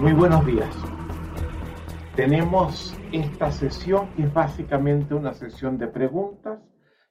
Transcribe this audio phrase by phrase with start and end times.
[0.00, 0.74] Muy buenos días.
[2.16, 6.58] Tenemos esta sesión que es básicamente una sesión de preguntas.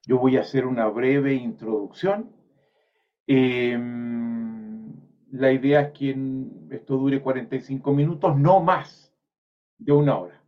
[0.07, 2.31] Yo voy a hacer una breve introducción.
[3.27, 4.91] Em,
[5.29, 6.17] la idea es que
[6.71, 9.13] esto dure 45 minutos, no más
[9.77, 10.43] de una hora.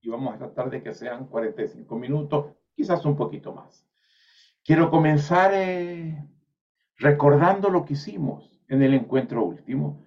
[0.00, 3.86] Y vamos a tratar de que sean 45 minutos, quizás un poquito más.
[4.64, 6.26] Quiero comenzar eh,
[6.96, 10.03] recordando lo que hicimos en el encuentro último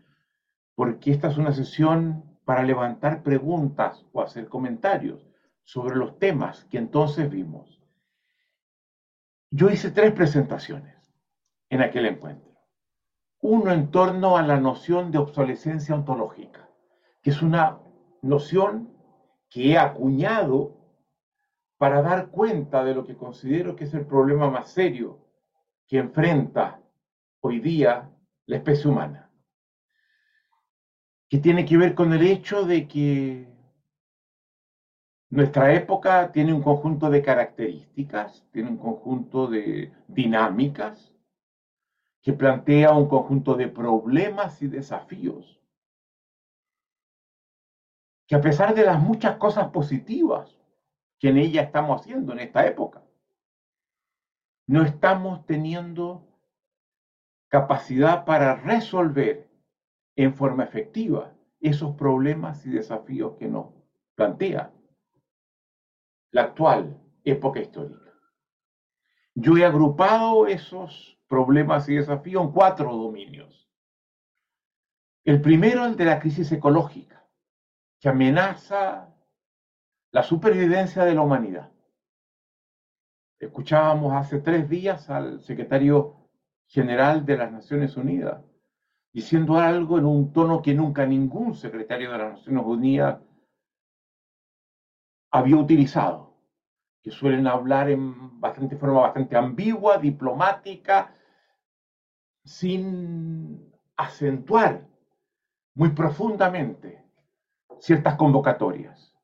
[0.78, 5.28] porque esta es una sesión para levantar preguntas o hacer comentarios
[5.64, 7.82] sobre los temas que entonces vimos.
[9.50, 10.96] Yo hice tres presentaciones
[11.72, 12.54] en aquel encuentro.
[13.42, 16.70] Uno en torno a la noción de obsolescencia ontológica,
[17.24, 17.80] que es una
[18.22, 18.94] noción
[19.50, 20.78] que he acuñado
[21.78, 25.26] para dar cuenta de lo que considero que es el problema más serio
[25.88, 26.80] que enfrenta
[27.42, 28.12] hoy día
[28.46, 29.27] la especie humana
[31.30, 33.48] que tiene que ver con el hecho de que
[35.30, 41.14] nuestra época tiene un conjunto de características, tiene un conjunto de dinámicas,
[42.22, 45.62] que plantea un conjunto de problemas y desafíos,
[48.26, 50.58] que a pesar de las muchas cosas positivas
[51.20, 53.04] que en ella estamos haciendo en esta época,
[54.66, 56.28] no estamos teniendo
[57.48, 59.47] capacidad para resolver
[60.18, 63.68] en forma efectiva esos problemas y desafíos que nos
[64.16, 64.74] plantea
[66.32, 68.12] la actual época histórica.
[69.36, 73.70] Yo he agrupado esos problemas y desafíos en cuatro dominios.
[75.24, 77.24] El primero, el de la crisis ecológica,
[78.00, 79.14] que amenaza
[80.12, 81.72] la supervivencia de la humanidad.
[83.40, 86.28] Escuchábamos hace tres días al secretario
[86.66, 88.47] general de las Naciones Unidas
[89.14, 93.20] diciendo algo en un tono que nunca ningún secretario de las Naciones Unidas
[95.32, 96.36] había utilizado,
[97.02, 101.16] que suelen hablar en bastante forma bastante ambigua, diplomática,
[102.44, 104.88] sin acentuar
[105.76, 107.04] muy profundamente
[107.80, 109.16] ciertas convocatorias.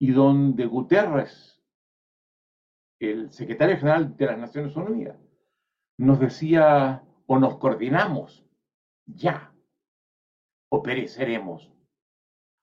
[0.00, 1.60] Y donde Guterres,
[3.00, 5.18] el secretario general de las Naciones Unidas,
[5.98, 8.47] nos decía o nos coordinamos
[9.08, 9.52] ya,
[10.68, 11.72] o pereceremos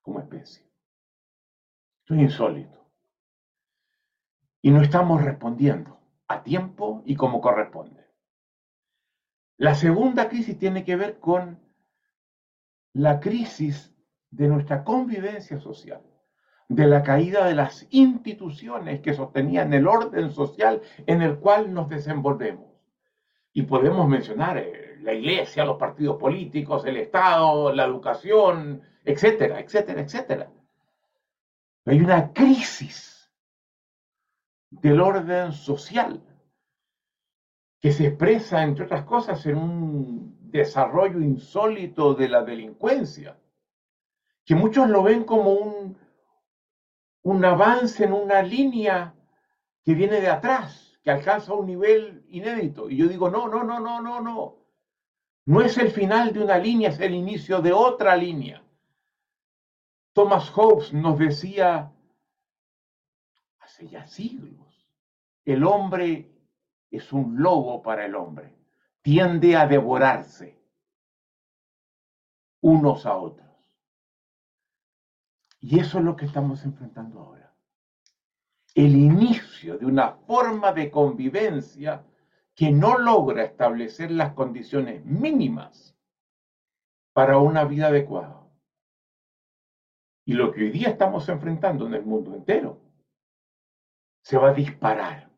[0.02, 0.64] como especie.
[2.02, 2.86] Esto es insólito.
[4.62, 8.06] Y no estamos respondiendo a tiempo y como corresponde.
[9.58, 11.60] La segunda crisis tiene que ver con
[12.94, 13.96] la crisis
[14.30, 16.02] de nuestra convivencia social,
[16.68, 21.90] de la caída de las instituciones que sostenían el orden social en el cual nos
[21.90, 22.66] desenvolvemos.
[23.54, 30.02] Y podemos mencionar eh, la iglesia, los partidos políticos, el Estado, la educación, etcétera, etcétera,
[30.02, 30.52] etcétera.
[31.86, 33.32] Hay una crisis
[34.70, 36.22] del orden social
[37.80, 43.38] que se expresa, entre otras cosas, en un desarrollo insólito de la delincuencia,
[44.44, 45.98] que muchos lo ven como un,
[47.24, 49.14] un avance en una línea
[49.84, 52.90] que viene de atrás, que alcanza un nivel inédito.
[52.90, 54.65] Y yo digo, no, no, no, no, no, no.
[55.46, 58.64] No es el final de una línea, es el inicio de otra línea.
[60.14, 61.92] Thomas Hobbes nos decía
[63.60, 64.88] hace ya siglos,
[65.44, 66.32] el hombre
[66.90, 68.56] es un lobo para el hombre,
[69.02, 70.58] tiende a devorarse
[72.62, 73.46] unos a otros.
[75.60, 77.54] Y eso es lo que estamos enfrentando ahora.
[78.74, 82.04] El inicio de una forma de convivencia
[82.56, 85.96] que no logra establecer las condiciones mínimas
[87.14, 88.42] para una vida adecuada.
[90.26, 92.82] Y lo que hoy día estamos enfrentando en el mundo entero
[94.22, 95.30] se va a disparar,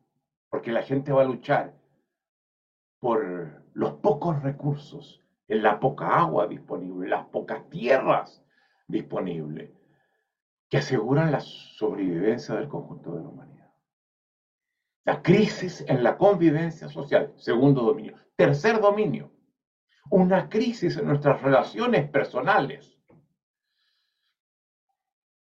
[0.48, 1.74] porque la gente va a luchar
[3.00, 8.42] por los pocos recursos, en la poca agua disponible, las pocas tierras
[8.86, 9.70] disponibles,
[10.70, 13.57] que aseguran la sobrevivencia del conjunto de la humanidad.
[15.22, 18.14] Crisis en la convivencia social, segundo dominio.
[18.36, 19.32] Tercer dominio,
[20.10, 22.98] una crisis en nuestras relaciones personales.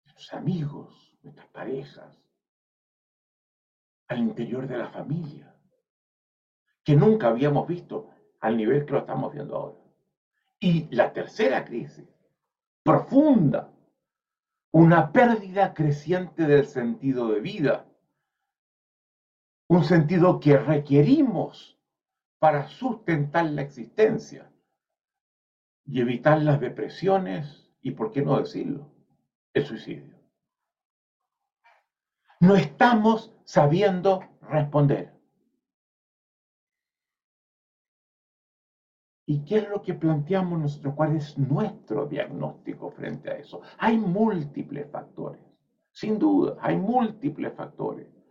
[0.03, 2.21] Nuestros amigos, nuestras parejas,
[4.09, 5.55] al interior de la familia,
[6.83, 8.09] que nunca habíamos visto
[8.41, 9.79] al nivel que lo estamos viendo ahora.
[10.59, 12.07] Y la tercera crisis,
[12.83, 13.71] profunda,
[14.71, 17.85] una pérdida creciente del sentido de vida
[19.75, 21.79] un sentido que requerimos
[22.37, 24.51] para sustentar la existencia
[25.85, 28.91] y evitar las depresiones, y por qué no decirlo,
[29.53, 30.15] el suicidio.
[32.39, 35.11] No estamos sabiendo responder.
[39.25, 40.93] ¿Y qué es lo que planteamos nosotros?
[40.95, 43.61] ¿Cuál es nuestro diagnóstico frente a eso?
[43.79, 45.41] Hay múltiples factores,
[45.91, 48.22] sin duda, hay múltiples factores.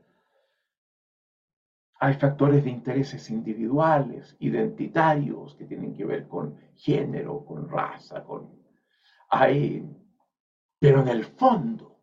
[2.03, 8.51] Hay factores de intereses individuales, identitarios, que tienen que ver con género, con raza, con...
[9.29, 9.89] Hay...
[10.81, 12.01] Pero en el fondo,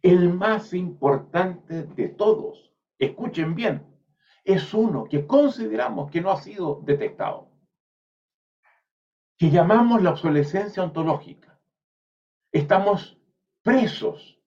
[0.00, 3.84] el más importante de todos, escuchen bien,
[4.44, 7.50] es uno que consideramos que no ha sido detectado,
[9.38, 11.60] que llamamos la obsolescencia ontológica.
[12.52, 13.20] Estamos
[13.64, 14.40] presos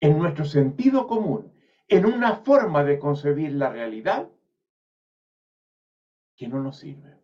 [0.00, 1.53] en nuestro sentido común,
[1.88, 4.28] en una forma de concebir la realidad
[6.36, 7.22] que no nos sirve,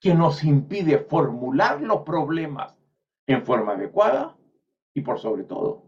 [0.00, 2.76] que nos impide formular los problemas
[3.26, 4.36] en forma adecuada
[4.94, 5.84] y por sobre todo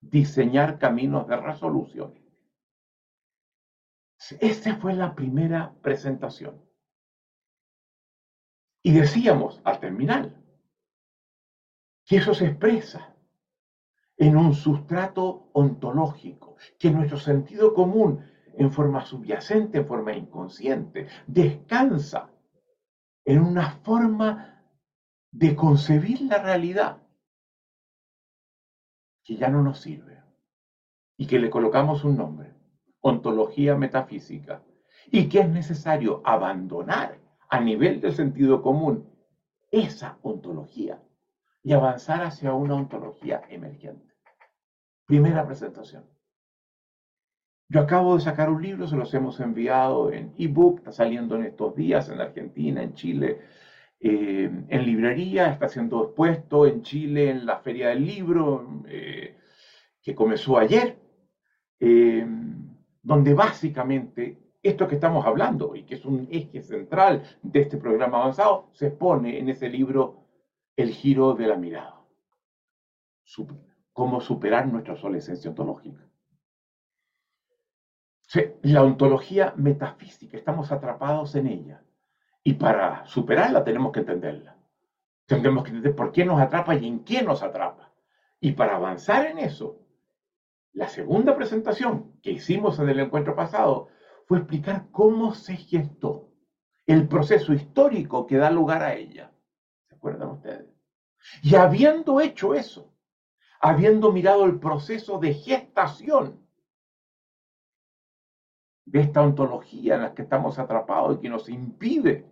[0.00, 2.14] diseñar caminos de resolución.
[4.40, 6.60] Esta fue la primera presentación.
[8.82, 10.34] Y decíamos al terminar
[12.04, 13.11] que eso se expresa
[14.22, 18.24] en un sustrato ontológico, que nuestro sentido común,
[18.56, 22.30] en forma subyacente, en forma inconsciente, descansa
[23.24, 24.62] en una forma
[25.32, 27.02] de concebir la realidad
[29.24, 30.22] que ya no nos sirve
[31.16, 32.54] y que le colocamos un nombre
[33.00, 34.62] ontología metafísica
[35.10, 39.04] y que es necesario abandonar a nivel del sentido común
[39.72, 41.02] esa ontología
[41.64, 44.11] y avanzar hacia una ontología emergente.
[45.06, 46.04] Primera presentación.
[47.68, 51.44] Yo acabo de sacar un libro, se los hemos enviado en ebook, está saliendo en
[51.44, 53.40] estos días en Argentina, en Chile,
[53.98, 59.38] eh, en librería, está siendo expuesto en Chile en la Feria del Libro, eh,
[60.02, 60.98] que comenzó ayer.
[61.80, 62.26] Eh,
[63.02, 68.18] donde básicamente esto que estamos hablando y que es un eje central de este programa
[68.18, 70.28] avanzado, se expone en ese libro
[70.76, 72.00] El giro de la mirada.
[73.92, 76.08] Cómo superar nuestra obsolescencia ontológica.
[78.62, 81.84] La ontología metafísica, estamos atrapados en ella.
[82.42, 84.56] Y para superarla tenemos que entenderla.
[85.26, 87.92] Tenemos que entender por qué nos atrapa y en qué nos atrapa.
[88.40, 89.80] Y para avanzar en eso,
[90.72, 93.88] la segunda presentación que hicimos en el encuentro pasado
[94.26, 96.30] fue explicar cómo se gestó
[96.86, 99.30] el proceso histórico que da lugar a ella.
[99.88, 100.66] ¿Se acuerdan ustedes?
[101.42, 102.91] Y habiendo hecho eso,
[103.62, 106.46] habiendo mirado el proceso de gestación
[108.84, 112.30] de esta ontología en la que estamos atrapados y que nos impide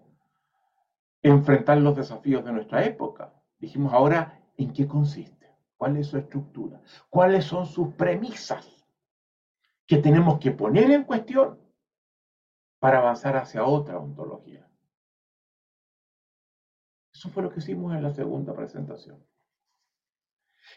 [1.23, 5.41] enfrentar los desafíos de nuestra época, dijimos ahora, ¿en qué consiste?
[5.81, 6.79] cuál es su estructura,
[7.09, 8.87] cuáles son sus premisas
[9.87, 11.59] que tenemos que poner en cuestión
[12.79, 14.69] para avanzar hacia otra ontología.
[17.15, 19.25] Eso fue lo que hicimos en la segunda presentación.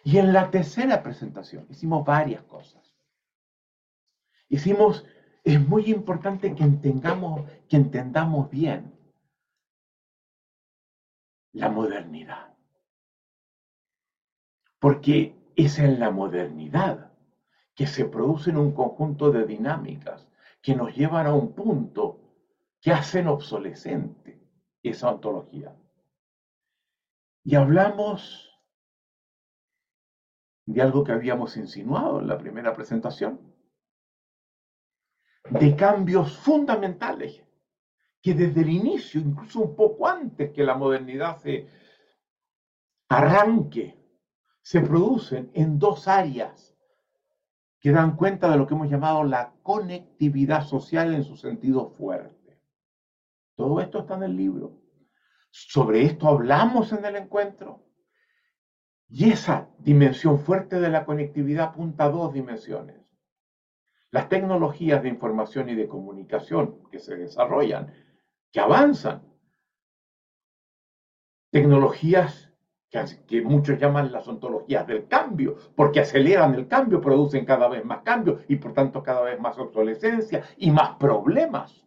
[0.04, 2.94] Y en la tercera presentación hicimos varias cosas.
[4.50, 5.06] Hicimos,
[5.44, 8.94] es muy importante que entendamos, que entendamos bien
[11.54, 12.54] la modernidad.
[14.80, 17.13] Porque es en la modernidad
[17.74, 20.27] que se producen un conjunto de dinámicas
[20.62, 22.20] que nos llevan a un punto
[22.82, 24.46] que hacen obsolescente
[24.84, 25.74] esa ontología.
[27.46, 28.52] Y hablamos
[30.65, 33.39] de algo que habíamos insinuado en la primera presentación,
[35.50, 37.43] de cambios fundamentales
[38.22, 41.67] que desde el inicio, incluso un poco antes que la modernidad se
[43.10, 44.03] arranque
[44.62, 46.74] se producen en dos áreas
[47.79, 52.62] que dan cuenta de lo que hemos llamado la conectividad social en su sentido fuerte.
[53.55, 54.79] Todo esto está en el libro.
[55.51, 57.86] Sobre esto hablamos en el encuentro.
[59.10, 62.98] Y esa dimensión fuerte de la conectividad apunta a dos dimensiones.
[64.12, 67.93] Las tecnologías de información y de comunicación que se desarrollan,
[68.51, 69.24] que avanzan.
[71.51, 72.53] Tecnologías
[73.27, 78.03] que, muchos llaman las ontologías del cambio, porque aceleran el cambio, producen cada vez más
[78.03, 81.83] cambio y por tanto cada vez más obsolescencia y más problemas.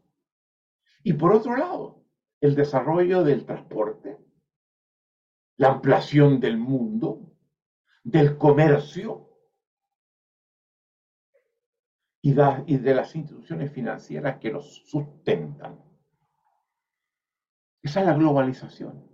[1.04, 2.02] Y por otro lado,
[2.40, 4.18] el desarrollo del transporte,
[5.56, 7.32] la ampliación del mundo,
[8.04, 9.28] del comercio
[12.22, 15.80] y de las instituciones financieras que los sustentan.
[17.82, 19.08] Esa es la globalización.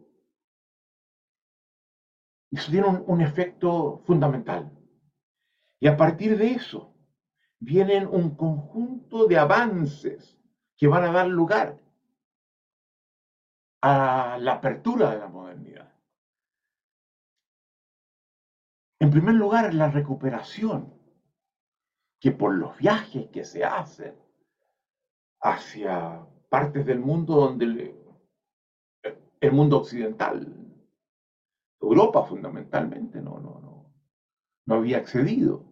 [2.51, 4.71] Eso tiene un, efecto fundamental.
[5.79, 6.95] Y a partir de eso
[7.59, 10.39] vienen un conjunto de avances
[10.77, 11.79] que van a dar lugar
[13.81, 15.42] a la apertura de la modernidad.
[19.03, 20.95] En primer lugar, la recuperación,
[22.21, 24.15] que por los viajes que se hacen
[25.41, 27.97] hacia partes del mundo donde
[29.41, 30.57] el mundo occidental,
[31.81, 33.93] Europa fundamentalmente, no, no, no,
[34.67, 35.65] no había accedido,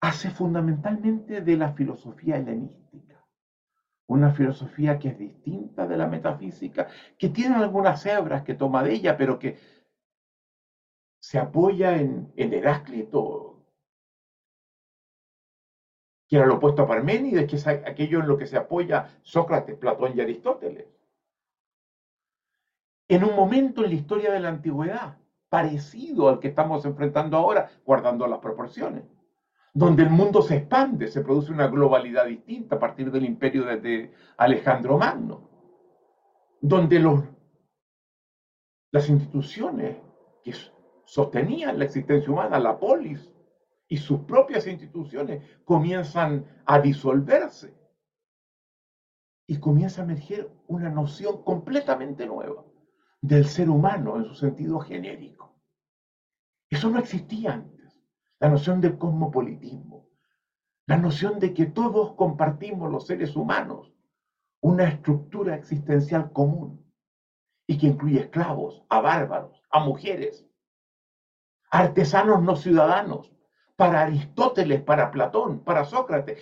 [0.00, 3.22] hace fundamentalmente de la filosofía helenística,
[4.06, 8.94] una filosofía que es distinta de la metafísica, que tiene algunas hebras que toma de
[8.94, 9.58] ella, pero que
[11.20, 13.62] se apoya en, en Heráclito,
[16.26, 19.76] que era lo opuesto a Parménides, que es aquello en lo que se apoya Sócrates,
[19.76, 20.86] Platón y Aristóteles.
[23.08, 27.70] En un momento en la historia de la antigüedad, parecido al que estamos enfrentando ahora,
[27.84, 29.02] guardando las proporciones,
[29.74, 34.12] donde el mundo se expande, se produce una globalidad distinta a partir del imperio de
[34.36, 35.50] Alejandro Magno,
[36.60, 37.24] donde los,
[38.92, 39.96] las instituciones
[40.44, 40.54] que
[41.10, 43.32] sostenían la existencia humana, la polis
[43.88, 47.74] y sus propias instituciones comienzan a disolverse
[49.48, 52.64] y comienza a emerger una noción completamente nueva
[53.20, 55.60] del ser humano en su sentido genérico.
[56.70, 58.00] Eso no existía antes.
[58.38, 60.08] La noción del cosmopolitismo,
[60.86, 63.92] la noción de que todos compartimos los seres humanos
[64.60, 66.88] una estructura existencial común
[67.66, 70.46] y que incluye esclavos, a bárbaros, a mujeres,
[71.70, 73.32] artesanos no ciudadanos,
[73.76, 76.38] para Aristóteles, para Platón, para Sócrates.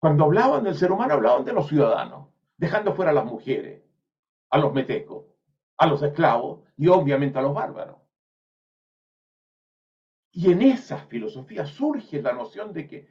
[0.00, 3.84] Cuando hablaban del ser humano, hablaban de los ciudadanos, dejando fuera a las mujeres,
[4.50, 5.26] a los metecos,
[5.76, 7.98] a los esclavos y obviamente a los bárbaros.
[10.32, 13.08] Y en esa filosofía surge la noción de que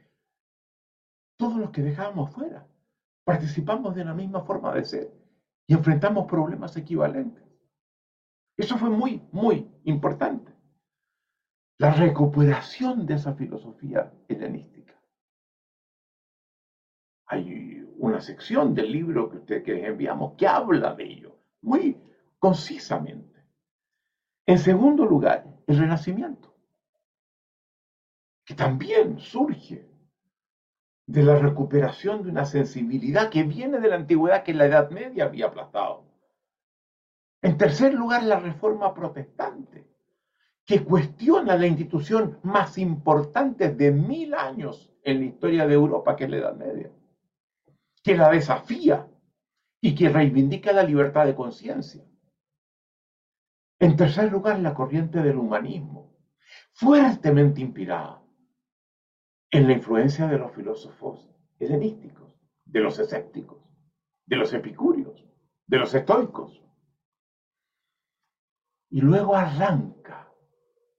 [1.38, 2.66] todos los que dejábamos fuera
[3.24, 5.12] participamos de la misma forma de ser
[5.66, 7.44] y enfrentamos problemas equivalentes.
[8.56, 10.51] Eso fue muy, muy importante
[11.82, 14.94] la recuperación de esa filosofía helenística.
[17.26, 22.00] Hay una sección del libro que usted que enviamos que habla de ello, muy
[22.38, 23.44] concisamente.
[24.46, 26.54] En segundo lugar, el renacimiento,
[28.44, 29.90] que también surge
[31.08, 35.24] de la recuperación de una sensibilidad que viene de la antigüedad que la Edad Media
[35.24, 36.04] había aplastado.
[37.42, 39.91] En tercer lugar, la reforma protestante,
[40.72, 46.24] que cuestiona la institución más importante de mil años en la historia de Europa, que
[46.24, 46.90] es la Edad Media,
[48.02, 49.06] que la desafía
[49.82, 52.02] y que reivindica la libertad de conciencia.
[53.80, 56.16] En tercer lugar, la corriente del humanismo,
[56.72, 58.22] fuertemente inspirada
[59.50, 62.32] en la influencia de los filósofos helenísticos,
[62.64, 63.62] de los escépticos,
[64.24, 65.22] de los epicúreos,
[65.66, 66.64] de los estoicos.
[68.88, 70.31] Y luego arranca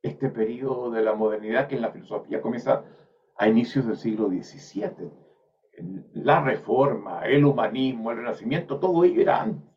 [0.03, 2.83] este periodo de la modernidad que en la filosofía comienza
[3.38, 5.10] a inicios del siglo XVII.
[6.13, 9.25] La reforma, el humanismo, el renacimiento, todo ello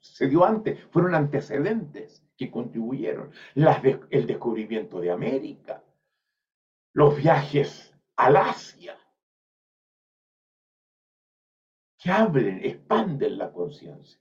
[0.00, 3.30] se dio antes, fueron antecedentes que contribuyeron.
[3.54, 5.82] el descubrimiento de América,
[6.92, 8.98] los viajes al Asia,
[11.98, 14.20] que abren, expanden la conciencia.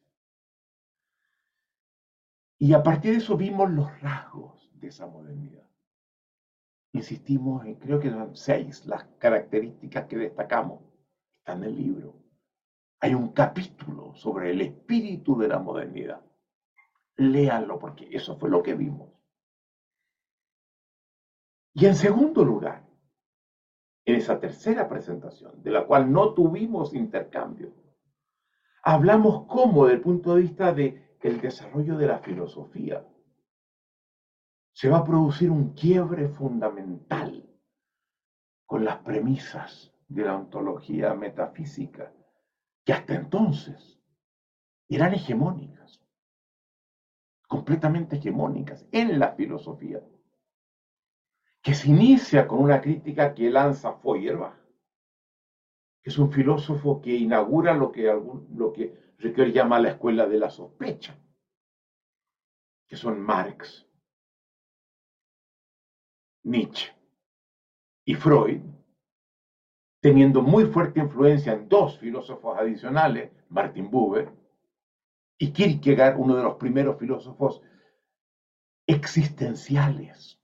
[2.57, 5.64] Y a partir de eso vimos los rasgos de esa modernidad
[6.97, 10.81] insistimos en, creo que son seis las características que destacamos.
[11.47, 12.15] En el libro.
[12.99, 16.21] Hay un capítulo sobre el espíritu de la modernidad.
[17.17, 19.11] Léanlo porque eso fue lo que vimos.
[21.73, 22.83] Y en segundo lugar,
[24.05, 27.73] en esa tercera presentación, de la cual no tuvimos intercambio,
[28.81, 33.05] hablamos cómo, desde el punto de vista del el desarrollo de la filosofía,
[34.75, 37.49] se va a producir un quiebre fundamental
[38.65, 42.11] con las premisas de la ontología metafísica,
[42.83, 43.97] que hasta entonces
[44.89, 46.03] eran hegemónicas,
[47.47, 50.03] completamente hegemónicas en la filosofía,
[51.61, 54.59] que se inicia con una crítica que lanza Feuerbach,
[56.01, 58.45] que es un filósofo que inaugura lo que, algún,
[59.19, 61.17] Ricoeur llama la escuela de la sospecha,
[62.85, 63.85] que son Marx,
[66.45, 66.93] Nietzsche
[68.05, 68.61] y Freud,
[69.99, 74.31] teniendo muy fuerte influencia en dos filósofos adicionales, Martin Buber
[75.39, 77.63] y Kierkegaard, uno de los primeros filósofos
[78.85, 80.39] existenciales,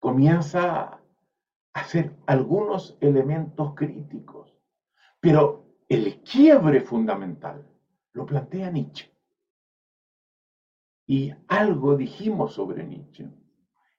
[0.00, 1.00] comienza a
[1.72, 4.58] hacer algunos elementos críticos,
[5.20, 7.70] pero el quiebre fundamental
[8.14, 9.14] lo plantea Nietzsche.
[11.06, 13.30] Y algo dijimos sobre Nietzsche.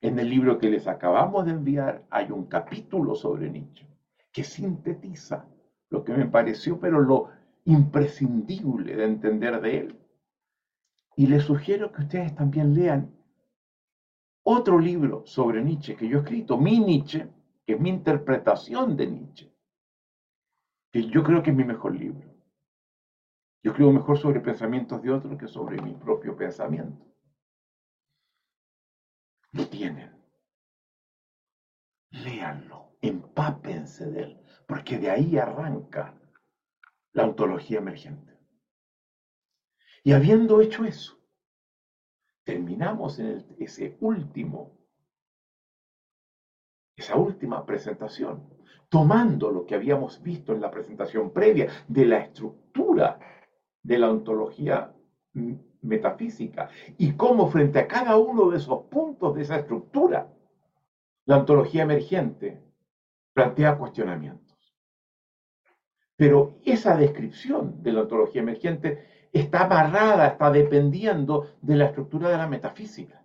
[0.01, 3.88] En el libro que les acabamos de enviar hay un capítulo sobre Nietzsche
[4.31, 5.46] que sintetiza
[5.89, 7.29] lo que me pareció, pero lo
[7.65, 10.00] imprescindible de entender de él.
[11.15, 13.13] Y les sugiero que ustedes también lean
[14.43, 17.29] otro libro sobre Nietzsche que yo he escrito, mi Nietzsche,
[17.65, 19.51] que es mi interpretación de Nietzsche,
[20.91, 22.27] que yo creo que es mi mejor libro.
[23.62, 27.10] Yo escribo mejor sobre pensamientos de otros que sobre mi propio pensamiento.
[29.53, 30.12] Lo tienen.
[32.12, 36.17] Léanlo, empápense de él, porque de ahí arranca
[37.13, 38.38] la ontología emergente.
[40.03, 41.20] Y habiendo hecho eso,
[42.43, 44.77] terminamos en ese último,
[46.96, 48.50] esa última presentación,
[48.89, 53.20] tomando lo que habíamos visto en la presentación previa de la estructura
[53.84, 54.93] de la ontología
[55.81, 60.27] metafísica y cómo frente a cada uno de esos puntos de esa estructura,
[61.25, 62.61] la ontología emergente
[63.33, 64.57] plantea cuestionamientos.
[66.15, 72.38] Pero esa descripción de la ontología emergente está amarrada, está dependiendo de la estructura de
[72.38, 73.23] la metafísica.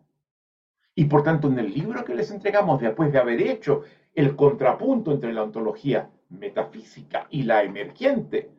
[0.95, 3.83] Y por tanto, en el libro que les entregamos, después de haber hecho
[4.15, 8.51] el contrapunto entre la ontología metafísica y la emergente,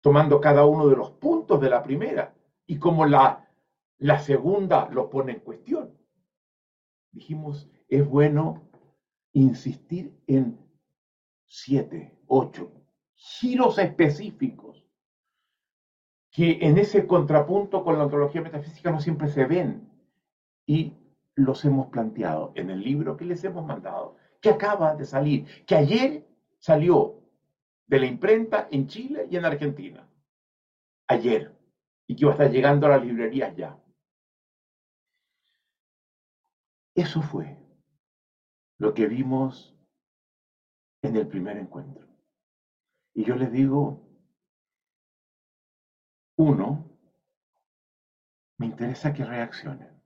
[0.00, 2.32] tomando cada uno de los puntos de la primera
[2.66, 3.48] y como la,
[3.98, 5.96] la segunda lo pone en cuestión.
[7.12, 8.68] Dijimos, es bueno
[9.32, 10.58] insistir en
[11.44, 12.76] siete, ocho
[13.16, 14.84] giros específicos
[16.30, 19.88] que en ese contrapunto con la ontología metafísica no siempre se ven
[20.66, 20.92] y
[21.34, 25.76] los hemos planteado en el libro que les hemos mandado, que acaba de salir, que
[25.76, 26.26] ayer
[26.58, 27.22] salió
[27.86, 30.06] de la imprenta en Chile y en Argentina.
[31.08, 31.55] Ayer.
[32.06, 33.76] Y que va a estar llegando a las librerías ya.
[36.94, 37.58] Eso fue
[38.78, 39.76] lo que vimos
[41.02, 42.06] en el primer encuentro.
[43.14, 44.06] Y yo les digo,
[46.38, 46.98] uno,
[48.58, 50.02] me interesa que reaccionen,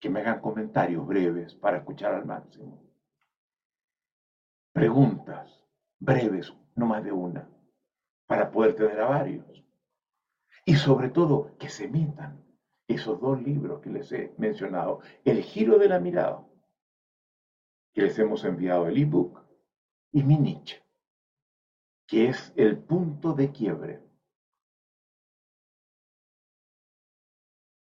[0.00, 2.82] que me hagan comentarios breves para escuchar al máximo.
[4.72, 5.64] Preguntas
[5.98, 7.48] breves, no más de una,
[8.26, 9.63] para poder tener a varios.
[10.64, 12.42] Y sobre todo, que se metan
[12.88, 16.46] esos dos libros que les he mencionado, El giro de la mirada,
[17.92, 19.44] que les hemos enviado el ebook,
[20.12, 20.82] y mi Nietzsche,
[22.06, 24.02] que es el punto de quiebre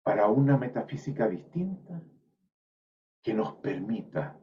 [0.03, 2.01] para una metafísica distinta
[3.21, 4.39] que nos permita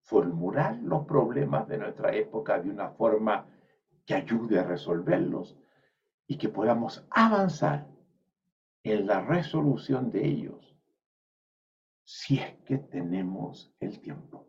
[0.00, 3.46] formular los problemas de nuestra época de una forma
[4.06, 5.56] que ayude a resolverlos
[6.26, 7.88] y que podamos avanzar
[8.84, 10.76] en la resolución de ellos
[12.04, 14.46] si es que tenemos el tiempo.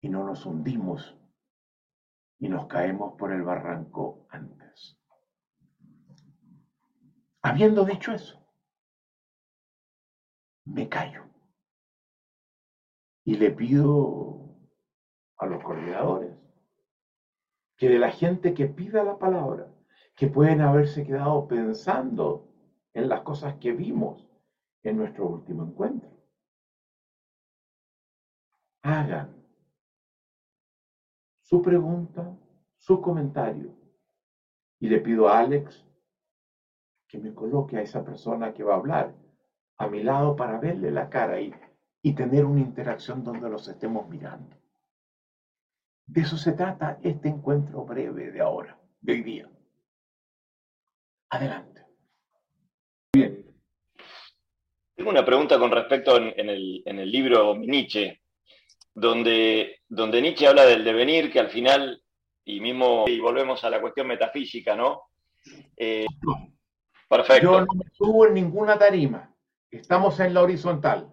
[0.00, 1.16] Y no nos hundimos
[2.38, 4.96] y nos caemos por el barranco antes.
[7.42, 8.46] Habiendo dicho eso,
[10.64, 11.24] me callo
[13.24, 14.56] y le pido
[15.38, 16.27] a los coordinadores
[17.78, 19.72] que de la gente que pida la palabra,
[20.14, 22.46] que pueden haberse quedado pensando
[22.92, 24.28] en las cosas que vimos
[24.82, 26.10] en nuestro último encuentro.
[28.82, 29.34] Hagan
[31.40, 32.36] su pregunta,
[32.76, 33.74] su comentario.
[34.80, 35.86] Y le pido a Alex
[37.08, 39.14] que me coloque a esa persona que va a hablar
[39.78, 41.54] a mi lado para verle la cara y
[42.02, 44.56] y tener una interacción donde los estemos mirando.
[46.08, 49.50] De eso se trata este encuentro breve de ahora, de hoy día.
[51.28, 51.82] Adelante.
[53.12, 53.44] Bien.
[54.96, 58.22] Tengo una pregunta con respecto en, el, libro Nietzsche,
[58.94, 62.02] donde, donde Nietzsche habla del devenir, que al final,
[62.42, 65.10] y mismo, y volvemos a la cuestión metafísica, ¿no?
[65.76, 66.06] Eh,
[67.06, 67.52] perfecto.
[67.52, 69.34] Yo no me subo en ninguna tarima.
[69.70, 71.12] Estamos en la horizontal.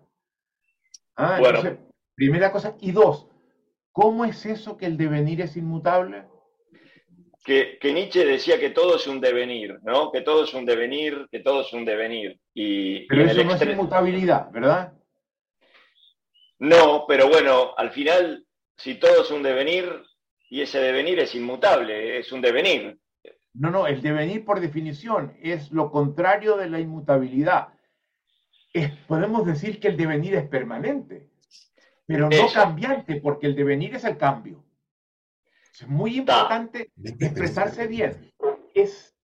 [1.18, 1.78] Ah, bueno.
[2.16, 2.78] primera cosa.
[2.80, 3.28] Y dos,
[3.96, 6.26] ¿cómo es eso que el devenir es inmutable?
[7.46, 10.12] Que, Nietzsche decía que todo es un devenir, ¿no?
[10.12, 12.38] Que todo es un devenir, que todo es un devenir.
[12.54, 14.94] Y, pero eso no es inmutabilidad, ¿verdad?
[16.60, 19.86] No, pero bueno, al final, si todo es un devenir,
[20.50, 23.00] y ese devenir es inmutable, es un devenir.
[23.54, 27.70] No, no, el devenir por definición es lo contrario de la inmutabilidad.
[29.08, 31.30] podemos decir que el devenir es permanente,
[32.06, 34.64] pero no cambiante, porque el devenir es el cambio.
[35.74, 38.34] Es muy importante expresarse bien.
[38.74, 39.16] Es,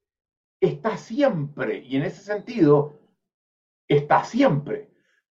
[0.59, 2.99] está siempre, y en ese sentido,
[3.87, 4.89] está siempre,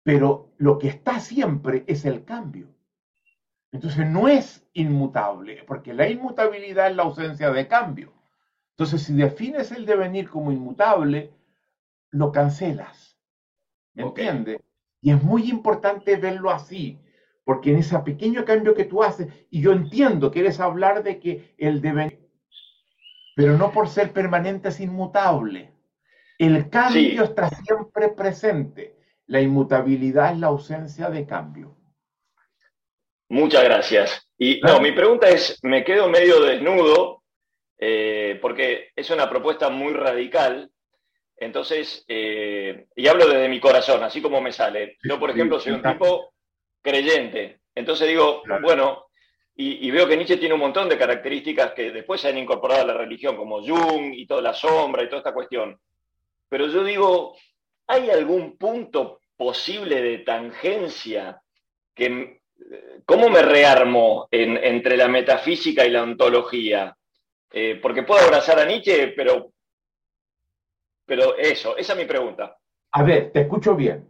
[0.03, 2.69] pero lo que está siempre es el cambio.
[3.73, 8.13] Entonces no es inmutable, porque la inmutabilidad es la ausencia de cambio.
[8.77, 11.33] Entonces, si defines el devenir como inmutable,
[12.11, 13.19] lo cancelas.
[13.95, 14.61] ¿Me entiendes?
[15.01, 16.99] Y es muy importante verlo así,
[17.45, 21.55] porque en ese pequeño cambio que tú haces, y yo entiendo, quieres hablar de que
[21.59, 22.29] el devenir,
[23.35, 25.73] pero no por ser permanente es inmutable.
[26.39, 28.97] El cambio está siempre presente.
[29.27, 31.77] La inmutabilidad es la ausencia de cambio.
[33.29, 34.29] Muchas gracias.
[34.37, 37.23] Y no, mi pregunta es, me quedo medio desnudo,
[37.79, 40.71] eh, porque es una propuesta muy radical,
[41.37, 44.99] entonces, eh, y hablo desde mi corazón, así como me sale.
[45.03, 46.35] Yo, por ejemplo, soy un tipo
[46.83, 47.61] creyente.
[47.75, 49.07] Entonces digo, bueno,
[49.55, 52.87] y, veo que Nietzsche tiene un montón de características que después se han incorporado a
[52.87, 55.79] la religión, como Jung y toda la sombra y toda esta cuestión.
[56.49, 57.37] Pero yo digo,
[57.87, 61.40] ¿hay algún punto posible de tangencia
[61.95, 62.40] que...
[63.05, 66.97] ¿Cómo me rearmo entre la metafísica y la ontología?
[67.53, 69.53] Eh, porque puedo abrazar a Nietzsche, pero,
[71.05, 72.57] pero eso, esa es mi pregunta.
[72.92, 74.09] A ver, te escucho bien.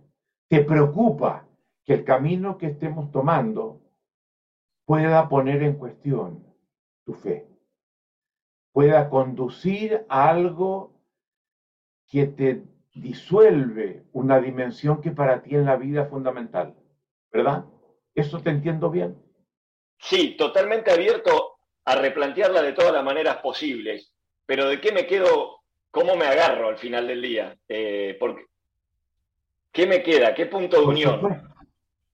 [0.49, 1.49] ¿Te preocupa
[1.85, 3.81] que el camino que estemos tomando
[4.85, 6.45] pueda poner en cuestión
[7.05, 7.47] tu fe,
[8.73, 10.93] pueda conducir a algo
[12.11, 12.63] que te
[12.95, 16.75] disuelve una dimensión que para ti en la vida es fundamental,
[17.33, 17.65] ¿verdad?
[18.15, 19.17] ¿Eso te entiendo bien?
[19.99, 24.15] Sí, totalmente abierto a replantearla de todas las maneras posibles,
[24.47, 25.63] pero ¿de qué me quedo?
[25.91, 27.57] ¿Cómo me agarro al final del día?
[27.69, 28.47] Eh, porque,
[29.73, 30.35] ¿Qué me queda?
[30.35, 31.52] ¿Qué punto de unión?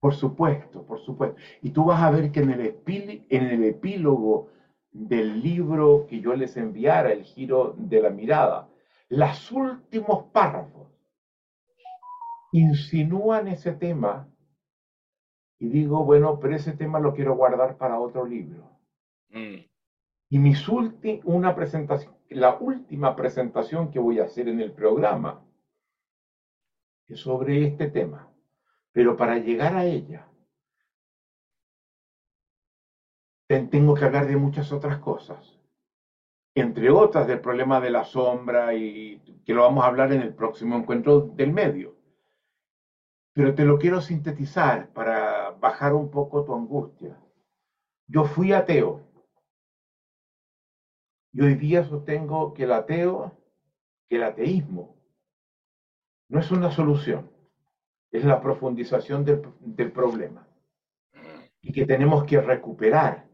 [0.00, 1.36] Por supuesto, por supuesto.
[1.62, 4.48] Y tú vas a ver que en el, en el epílogo
[4.92, 8.68] del libro que yo les enviara, El giro de la mirada,
[9.08, 10.88] los últimos párrafos
[12.52, 14.28] insinúan ese tema
[15.58, 18.70] y digo, bueno, pero ese tema lo quiero guardar para otro libro.
[19.30, 19.66] Mm.
[20.30, 20.68] Y mis
[21.24, 25.42] una presentación, la última presentación que voy a hacer en el programa
[27.06, 28.27] es sobre este tema.
[28.98, 30.26] Pero para llegar a ella,
[33.46, 35.56] tengo que hablar de muchas otras cosas.
[36.56, 40.34] Entre otras del problema de la sombra y que lo vamos a hablar en el
[40.34, 41.94] próximo encuentro del medio.
[43.34, 47.16] Pero te lo quiero sintetizar para bajar un poco tu angustia.
[48.08, 49.06] Yo fui ateo.
[51.32, 53.38] Y hoy día sostengo que el ateo,
[54.08, 54.96] que el ateísmo,
[56.28, 57.37] no es una solución
[58.10, 60.46] es la profundización del, problema.
[61.60, 63.28] Y que tenemos que recuperar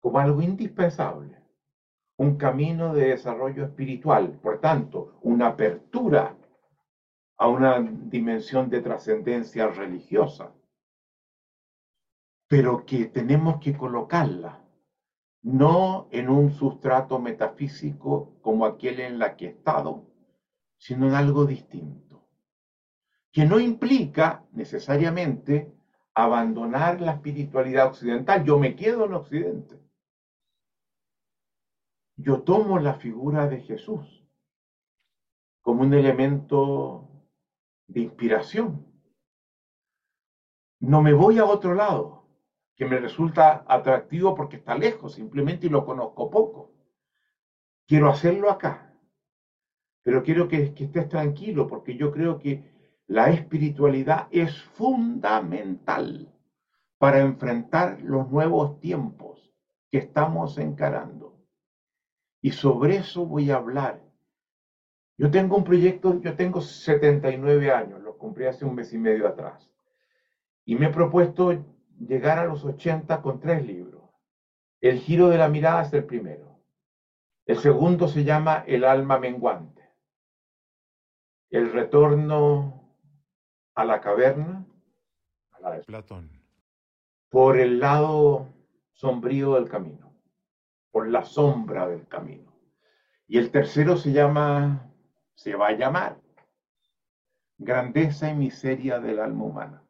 [0.00, 1.40] como algo indispensable
[2.16, 6.36] un camino de desarrollo espiritual, por tanto, una apertura
[7.36, 10.52] a una dimensión de trascendencia religiosa,
[12.48, 14.62] pero que tenemos que colocarla
[15.42, 20.06] no en un sustrato metafísico como aquel en la que he estado,
[20.76, 22.11] sino en algo distinto
[23.32, 25.72] que no implica necesariamente
[26.14, 28.44] abandonar la espiritualidad occidental.
[28.44, 29.80] Yo me quedo en Occidente.
[32.16, 34.22] Yo tomo la figura de Jesús
[35.62, 37.08] como un elemento
[37.86, 38.86] de inspiración.
[40.80, 42.28] No me voy a otro lado,
[42.74, 46.74] que me resulta atractivo porque está lejos, simplemente y lo conozco poco.
[47.86, 48.94] Quiero hacerlo acá,
[50.02, 52.72] pero quiero que, que estés tranquilo porque yo creo que
[53.12, 56.32] la espiritualidad es fundamental
[56.96, 59.52] para enfrentar los nuevos tiempos
[59.90, 61.38] que estamos encarando.
[62.40, 64.02] Y sobre eso voy a hablar.
[65.18, 69.28] Yo tengo un proyecto, yo tengo 79 años, lo compré hace un mes y medio
[69.28, 69.70] atrás.
[70.64, 71.52] Y me he propuesto
[71.98, 74.08] llegar a los 80 con tres libros.
[74.80, 76.62] El giro de la mirada es el primero.
[77.44, 79.82] El segundo se llama El alma menguante.
[81.50, 82.81] El retorno
[83.74, 84.66] a la caverna,
[85.52, 86.30] a la de Platón,
[87.28, 88.48] por el lado
[88.92, 90.14] sombrío del camino,
[90.90, 92.52] por la sombra del camino.
[93.26, 94.92] Y el tercero se llama,
[95.34, 96.20] se va a llamar,
[97.56, 99.82] Grandeza y Miseria del Alma Humana.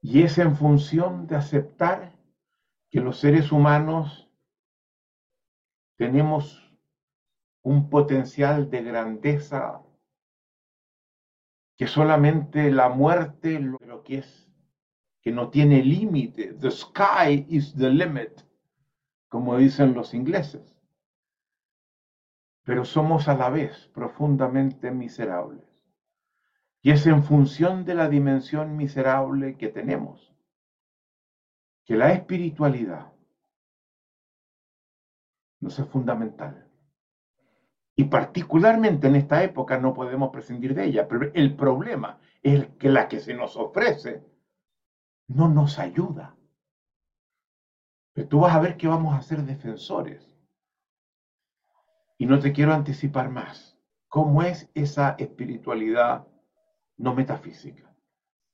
[0.00, 2.16] Y es en función de aceptar
[2.90, 4.30] que los seres humanos
[5.96, 6.62] tenemos
[7.62, 9.82] un potencial de grandeza
[11.76, 14.50] que solamente la muerte lo que es,
[15.20, 16.54] que no tiene límite.
[16.54, 18.40] The sky is the limit,
[19.28, 20.76] como dicen los ingleses.
[22.64, 25.64] Pero somos a la vez profundamente miserables.
[26.82, 30.36] Y es en función de la dimensión miserable que tenemos
[31.86, 33.12] que la espiritualidad
[35.60, 36.65] nos es fundamental.
[37.98, 42.90] Y particularmente en esta época no podemos prescindir de ella, pero el problema es que
[42.90, 44.22] la que se nos ofrece
[45.28, 46.36] no nos ayuda.
[48.12, 50.30] Pero tú vas a ver que vamos a ser defensores.
[52.18, 53.78] Y no te quiero anticipar más.
[54.08, 56.26] ¿Cómo es esa espiritualidad
[56.98, 57.94] no metafísica?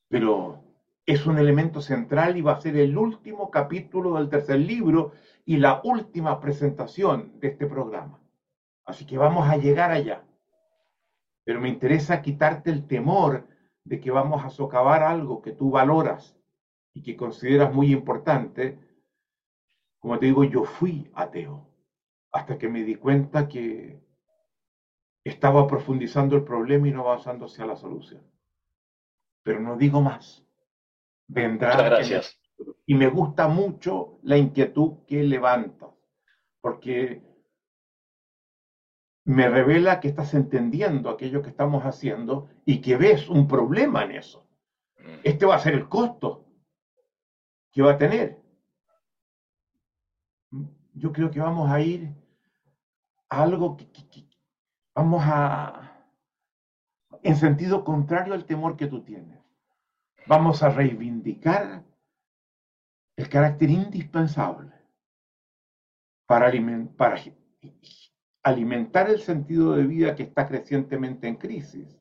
[0.09, 0.65] Pero
[1.05, 5.13] es un elemento central y va a ser el último capítulo del tercer libro
[5.45, 8.22] y la última presentación de este programa.
[8.85, 10.25] Así que vamos a llegar allá.
[11.45, 13.49] Pero me interesa quitarte el temor
[13.85, 16.37] de que vamos a socavar algo que tú valoras
[16.95, 18.79] y que consideras muy importante.
[19.99, 21.69] Como te digo, yo fui ateo
[22.33, 24.01] hasta que me di cuenta que
[25.25, 28.23] estaba profundizando el problema y no avanzando hacia la solución.
[29.45, 30.45] Pero no digo más.
[31.29, 31.77] Vendrá.
[31.83, 32.39] gracias.
[32.87, 35.91] Y me gusta mucho la inquietud que levantas,
[36.61, 37.23] porque
[39.25, 44.13] me revela que estás entendiendo aquello que estamos haciendo y que ves un problema en
[44.13, 44.49] eso.
[44.99, 45.21] Mm.
[45.25, 46.47] Este va a ser el costo
[47.71, 48.41] que va a tener.
[50.95, 52.15] Yo creo que vamos a ir
[53.31, 53.87] a algo que,
[54.95, 56.07] vamos a,
[57.23, 59.41] en sentido contrario al temor que tú tienes.
[60.27, 61.83] Vamos a reivindicar
[63.17, 64.73] el carácter indispensable
[66.27, 66.53] para,
[66.97, 67.17] para
[68.43, 71.99] alimentar el sentido de vida que está crecientemente en crisis,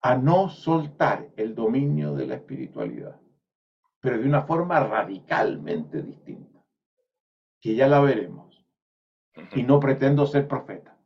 [0.00, 3.20] a no soltar el dominio de la espiritualidad,
[4.00, 6.60] pero de una forma radicalmente distinta,
[7.60, 8.64] que ya la veremos.
[9.52, 10.98] Y no pretendo ser profeta.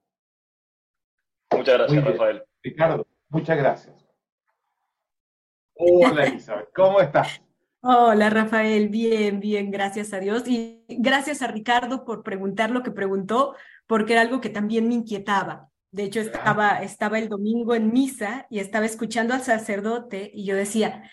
[1.52, 2.42] Muchas gracias, Rafael.
[2.62, 4.08] Ricardo, muchas gracias.
[5.74, 7.40] Hola, Elizabeth, ¿cómo estás?
[7.88, 10.48] Hola Rafael, bien, bien, gracias a Dios.
[10.48, 13.54] Y gracias a Ricardo por preguntar lo que preguntó,
[13.86, 15.70] porque era algo que también me inquietaba.
[15.90, 20.54] De hecho, estaba, estaba el domingo en misa y estaba escuchando al sacerdote y yo
[20.56, 21.10] decía,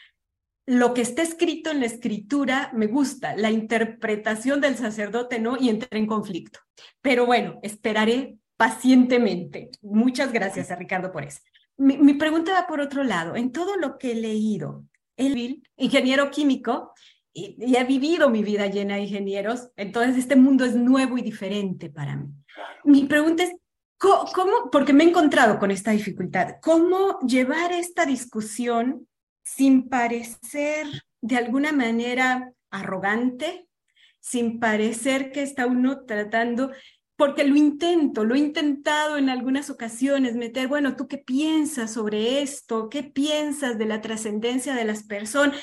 [0.66, 5.70] lo que está escrito en la escritura me gusta, la interpretación del sacerdote no, y
[5.70, 6.60] entré en conflicto.
[7.02, 9.72] Pero bueno, esperaré pacientemente.
[9.82, 11.40] Muchas gracias a Ricardo por eso.
[11.78, 13.36] Mi, mi pregunta va por otro lado.
[13.36, 14.86] En todo lo que he leído,
[15.18, 16.94] el ingeniero químico,
[17.34, 21.90] y, he vivido mi vida llena de ingenieros, entonces este mundo es nuevo y diferente
[21.90, 22.28] para mí.
[22.84, 23.52] Mi pregunta es,
[23.98, 29.08] ¿cómo, porque me he encontrado con esta dificultad, cómo llevar esta discusión
[29.44, 30.88] sin parecer
[31.22, 33.68] de alguna manera arrogante,
[34.20, 36.72] sin parecer que está uno tratando
[37.16, 42.42] porque lo intento, lo he intentado en algunas ocasiones, meter, bueno, ¿tú qué piensas sobre
[42.42, 42.90] esto?
[42.90, 45.58] ¿Qué piensas de la trascendencia de las personas?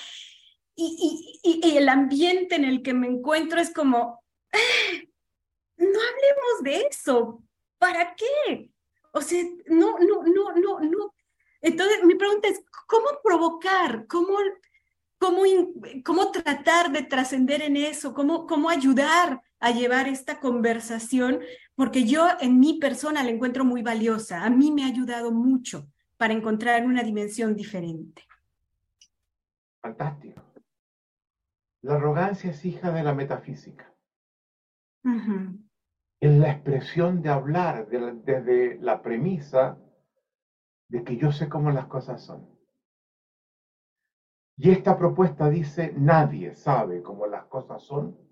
[0.82, 4.92] Y, el ambiente en el que me encuentro es como, ah,
[5.76, 7.42] no hablemos de eso,
[7.78, 8.70] ¿para qué?
[9.12, 11.14] O sea, no, no, no, no, no.
[11.60, 14.06] Entonces, mi pregunta es, ¿cómo provocar?
[14.06, 14.36] ¿Cómo,
[15.18, 15.42] cómo,
[16.04, 18.14] cómo tratar de trascender en eso?
[18.14, 21.40] ¿Cómo, cómo ayudar a llevar esta conversación,
[21.74, 24.42] porque yo en mi persona la encuentro muy valiosa.
[24.42, 28.26] A mí me ha ayudado mucho para encontrar una dimensión diferente.
[29.80, 30.42] Fantástico.
[31.82, 33.94] La arrogancia es hija de la metafísica.
[36.20, 39.78] Es la expresión de hablar desde la premisa
[40.88, 42.46] de que yo sé cómo las cosas son.
[44.56, 48.30] Y esta propuesta dice, nadie sabe cómo las cosas son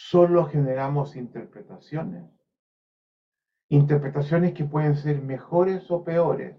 [0.00, 2.24] solo generamos interpretaciones.
[3.68, 6.56] Interpretaciones que pueden ser mejores o peores,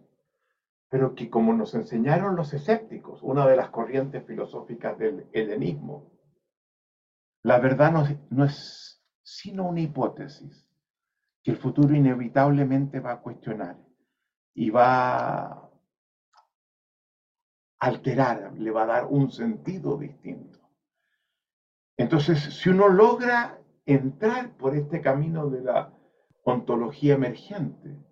[0.90, 6.12] pero que como nos enseñaron los escépticos, una de las corrientes filosóficas del helenismo,
[7.44, 7.92] la verdad
[8.30, 10.68] no, es sino una hipótesis
[11.44, 13.78] que el futuro inevitablemente va a cuestionar
[14.56, 15.70] y va a
[17.80, 20.60] alterar, le va a dar un sentido distinto.
[21.96, 25.94] Entonces, si uno logra entrar por este camino de la
[26.44, 28.09] ontología emergente,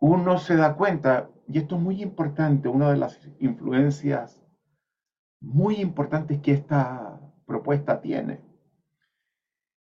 [0.00, 4.42] uno se da cuenta, y esto es muy importante, una de las influencias
[5.40, 8.40] muy importantes que esta propuesta tiene,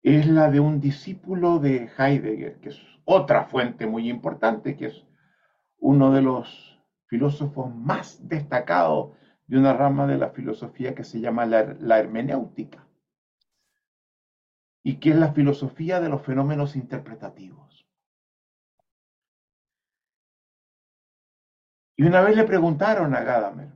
[0.04, 5.06] es la de un discípulo de Heidegger, que es otra fuente muy importante, que es
[5.80, 9.12] uno de los filósofos más destacados
[9.48, 12.88] de una rama de la filosofía que se llama la, hermenéutica
[14.84, 17.87] y que es la filosofía de los fenómenos interpretativos.
[22.00, 23.74] Y una vez le preguntaron a Gadamer,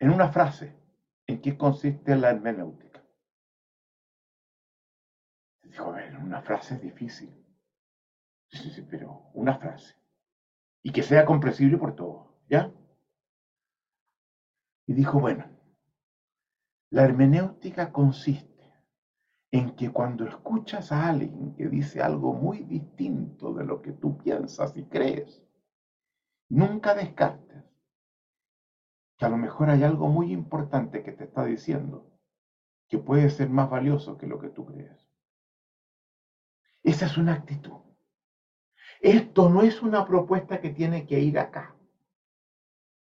[0.00, 0.76] en una frase,
[1.28, 3.04] en qué consiste la hermenéutica.
[5.62, 7.32] Dijo, a ver, una frase es difícil.
[8.48, 9.94] Sí, sí, pero una frase.
[10.82, 12.74] Y que sea comprensible por todos, ¿ya?
[14.88, 15.48] Y dijo, bueno,
[16.90, 18.74] la hermenéutica consiste
[19.52, 24.18] en que cuando escuchas a alguien que dice algo muy distinto de lo que tú
[24.18, 25.44] piensas y crees,
[26.50, 27.64] nunca descartes
[29.16, 32.10] que a lo mejor hay algo muy importante que te está diciendo
[32.88, 35.08] que puede ser más valioso que lo que tú crees.
[36.82, 37.78] Esa es una actitud.
[39.00, 41.76] Esto no es una propuesta que tiene que ir acá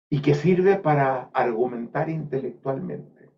[0.10, 3.32] y que sirve para argumentar intelectualmente.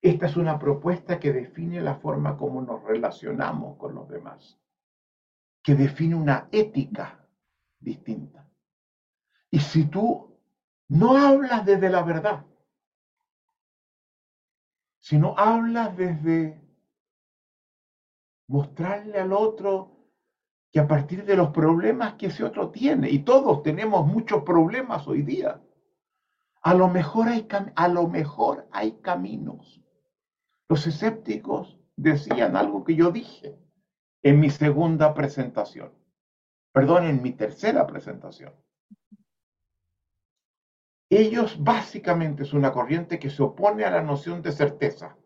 [0.00, 4.58] Esta es una propuesta que define la forma como nos relacionamos con los demás,
[5.62, 7.26] que define una ética
[7.80, 8.45] distinta.
[9.56, 10.38] Y si tú
[10.88, 12.44] no hablas desde la verdad,
[14.98, 16.60] sino hablas desde
[18.48, 19.96] mostrarle al otro
[20.70, 25.08] que a partir de los problemas que ese otro tiene, y todos tenemos muchos problemas
[25.08, 25.58] hoy día,
[26.60, 29.82] a lo mejor hay, a lo mejor hay caminos.
[30.68, 33.58] Los escépticos decían algo que yo dije
[34.22, 35.94] en mi segunda presentación,
[36.72, 38.52] perdón, en mi tercera presentación.
[41.08, 45.16] Ellos básicamente es una corriente que se opone a la noción de certeza,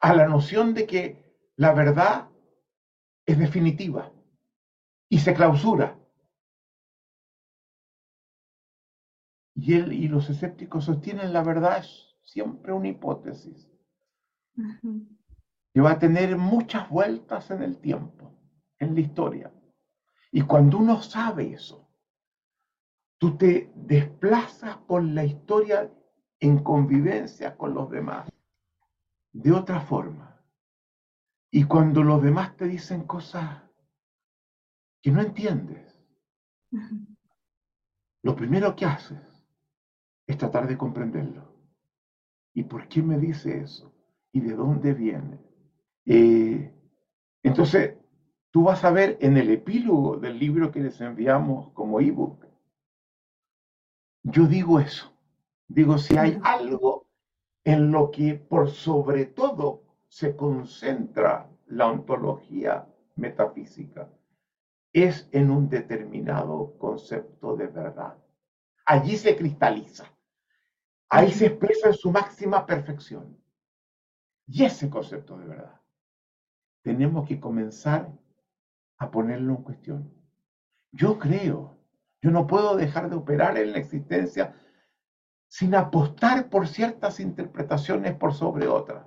[0.00, 2.28] a la noción de que la verdad
[3.24, 4.12] es definitiva
[5.08, 5.98] y se clausura.
[9.54, 13.68] Y él y los escépticos sostienen la verdad es siempre una hipótesis
[15.74, 18.34] que va a tener muchas vueltas en el tiempo,
[18.78, 19.52] en la historia.
[20.30, 21.87] Y cuando uno sabe eso,
[23.18, 25.92] tú te desplazas por la historia
[26.40, 28.28] en convivencia con los demás
[29.32, 30.40] de otra forma.
[31.50, 33.62] Y cuando los demás te dicen cosas
[35.02, 35.96] que no entiendes,
[38.22, 39.18] lo primero que haces
[40.26, 41.48] es tratar de comprenderlo.
[42.54, 43.94] ¿Y por qué me dice eso?
[44.32, 45.40] ¿Y de dónde viene?
[46.04, 46.74] Eh,
[47.42, 47.96] entonces,
[48.50, 52.47] tú vas a ver en el epílogo del libro que les enviamos como ebook,
[54.30, 55.12] yo digo eso.
[55.66, 57.06] Digo, si hay algo
[57.64, 62.86] en lo que por sobre todo se concentra la ontología
[63.16, 64.08] metafísica,
[64.92, 68.16] es en un determinado concepto de verdad.
[68.86, 70.04] Allí se cristaliza.
[71.10, 73.36] Ahí se expresa en su máxima perfección.
[74.46, 75.78] Y ese concepto de verdad
[76.82, 78.10] tenemos que comenzar
[78.96, 80.12] a ponerlo en cuestión.
[80.90, 81.77] Yo creo,
[82.22, 84.54] yo no puedo dejar de operar en la existencia
[85.48, 89.06] sin apostar por ciertas interpretaciones por sobre otras,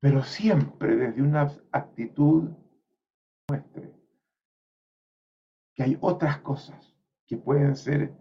[0.00, 2.50] pero siempre desde una actitud
[3.48, 3.88] nuestra,
[5.74, 6.94] que hay otras cosas
[7.26, 8.12] que pueden ser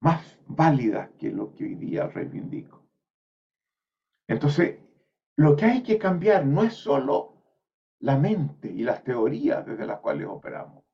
[0.00, 2.86] más válidas que lo que hoy día reivindico.
[4.28, 4.78] Entonces,
[5.36, 7.42] lo que hay que cambiar no es solo
[8.00, 10.87] la mente y las teorías desde las cuales operamos.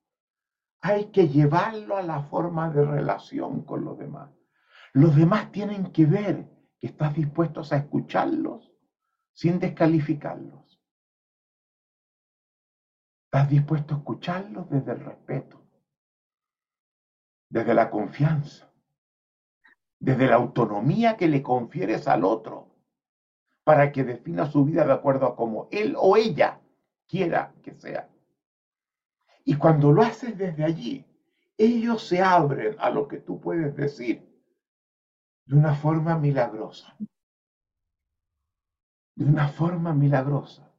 [0.87, 4.29] Hay que llevarlo a la forma de relación con los demás.
[4.93, 6.47] Los demás tienen que ver
[6.79, 8.71] que estás dispuesto a escucharlos
[9.33, 10.79] sin descalificarlos.
[13.23, 15.67] Estás dispuesto a escucharlos desde el respeto,
[17.49, 18.71] desde la confianza,
[19.99, 22.75] desde la autonomía que le confieres al otro
[23.63, 26.61] para que defina su vida de acuerdo a como él o ella
[27.07, 28.14] quiera que sea.
[29.45, 31.05] Y cuando lo haces desde allí,
[31.57, 34.27] ellos se abren a lo que tú puedes decir
[35.45, 36.97] de una forma milagrosa.
[39.15, 40.73] De una forma milagrosa.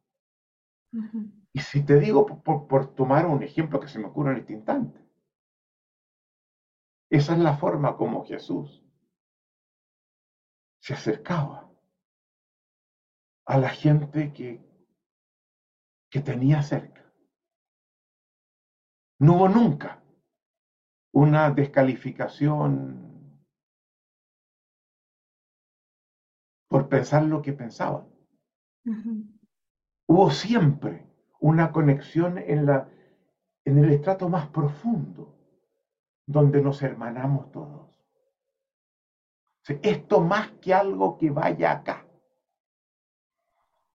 [1.53, 4.53] Y si te digo, por, por, tomar un ejemplo que se me ocurre en este
[4.53, 4.99] instante,
[7.09, 8.83] esa es la forma como Jesús
[10.81, 11.69] se acercaba
[13.45, 14.61] a la gente que,
[16.09, 17.06] que tenía cerca.
[19.19, 20.03] No hubo nunca
[21.11, 23.07] una descalificación
[26.67, 28.07] por pensar lo que pensaban.
[30.07, 31.07] Hubo siempre
[31.39, 32.89] una conexión en, la,
[33.65, 35.35] en el estrato más profundo
[36.25, 37.97] donde nos hermanamos todos.
[39.81, 42.05] Esto más que algo que vaya acá,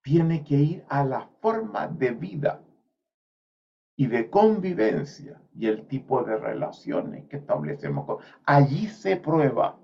[0.03, 2.63] tiene que ir a la forma de vida
[4.03, 8.21] y de convivencia y el tipo de relaciones que establecemos.
[8.45, 9.79] Allí se prueba,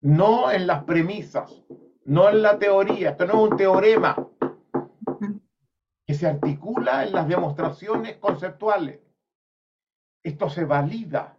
[0.00, 1.62] no en las premisas,
[2.04, 4.16] no en la teoría, esto no es un teorema
[6.04, 8.98] que se articula en las demostraciones conceptuales.
[10.24, 11.38] Esto se valida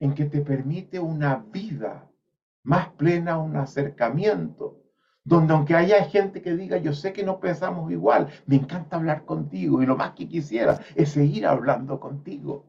[0.00, 2.10] en que te permite una vida
[2.62, 4.80] más plena, un acercamiento,
[5.28, 9.26] donde aunque haya gente que diga, yo sé que no pensamos igual, me encanta hablar
[9.26, 12.64] contigo y lo más que quisiera es seguir hablando contigo.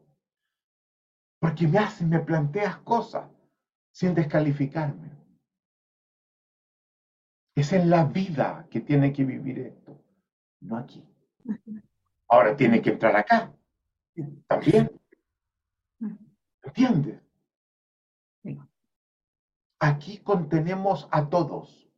[1.40, 3.30] Porque me haces, me planteas cosas
[3.94, 5.10] sin descalificarme.
[7.56, 9.98] Es en la vida que tiene que vivir esto,
[10.60, 11.02] no aquí.
[12.28, 13.54] Ahora tiene que entrar acá.
[14.48, 14.92] También.
[16.62, 17.22] ¿Entiendes?
[19.80, 21.89] Aquí contenemos a todos.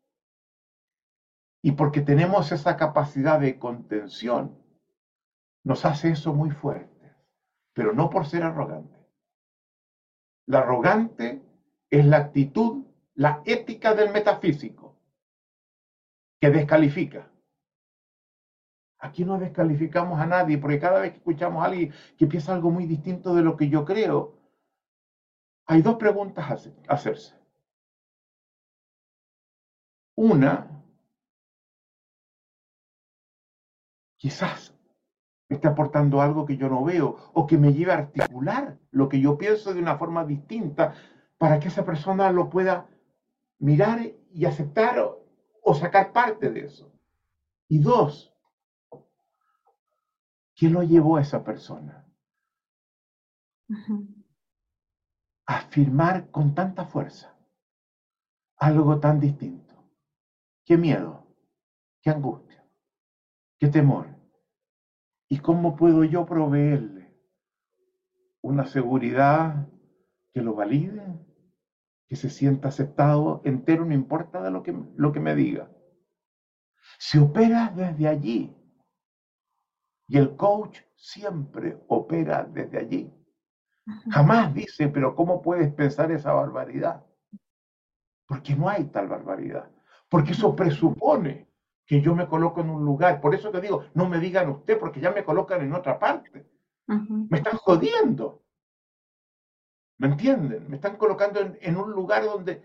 [1.61, 4.57] Y porque tenemos esa capacidad de contención,
[5.63, 7.15] nos hace eso muy fuerte,
[7.73, 8.97] pero no por ser arrogante.
[10.47, 11.41] La arrogante
[11.89, 14.97] es la actitud, la ética del metafísico,
[16.39, 17.31] que descalifica.
[18.97, 22.71] Aquí no descalificamos a nadie, porque cada vez que escuchamos a alguien que piensa algo
[22.71, 24.39] muy distinto de lo que yo creo,
[25.67, 26.49] hay dos preguntas
[26.87, 27.35] a hacerse.
[30.15, 30.70] Una,
[34.21, 34.77] quizás
[35.49, 39.09] me esté aportando algo que yo no veo o que me lleve a articular lo
[39.09, 40.93] que yo pienso de una forma distinta
[41.39, 42.87] para que esa persona lo pueda
[43.57, 43.99] mirar
[44.31, 44.99] y aceptar
[45.63, 46.93] o, sacar parte de eso.
[47.67, 48.31] Y dos,
[50.55, 52.05] ¿qué lo llevó a esa persona?
[55.47, 57.35] A afirmar con tanta fuerza
[58.57, 59.73] algo tan distinto.
[60.63, 61.25] Qué miedo,
[62.03, 62.60] qué angustia,
[63.61, 64.07] qué temor.
[65.29, 67.15] ¿Y cómo puedo yo proveerle
[68.41, 69.69] una seguridad
[70.33, 71.03] que lo valide,
[72.09, 75.71] que se sienta aceptado entero, no importa de lo que, lo que me diga?
[76.97, 78.57] Si operas desde allí,
[80.07, 83.13] y el coach siempre opera desde allí,
[84.09, 87.05] jamás dice, pero ¿cómo puedes pensar esa barbaridad?
[88.27, 89.71] Porque no hay tal barbaridad
[90.11, 91.47] porque eso presupone
[91.85, 93.19] que yo me coloco en un lugar.
[93.21, 96.45] Por eso te digo, no me digan usted, porque ya me colocan en otra parte.
[96.87, 98.41] Me están jodiendo.
[99.97, 100.69] ¿Me entienden?
[100.69, 102.63] Me están colocando en, un lugar donde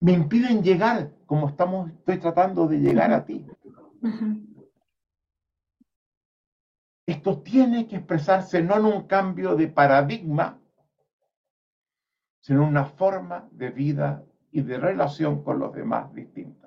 [0.00, 3.46] me impiden llegar como estamos, estoy tratando de llegar a ti.
[7.06, 10.58] Esto tiene que expresarse no en un cambio de paradigma,
[12.40, 16.63] sino en una forma de vida y de relación con los demás distintas.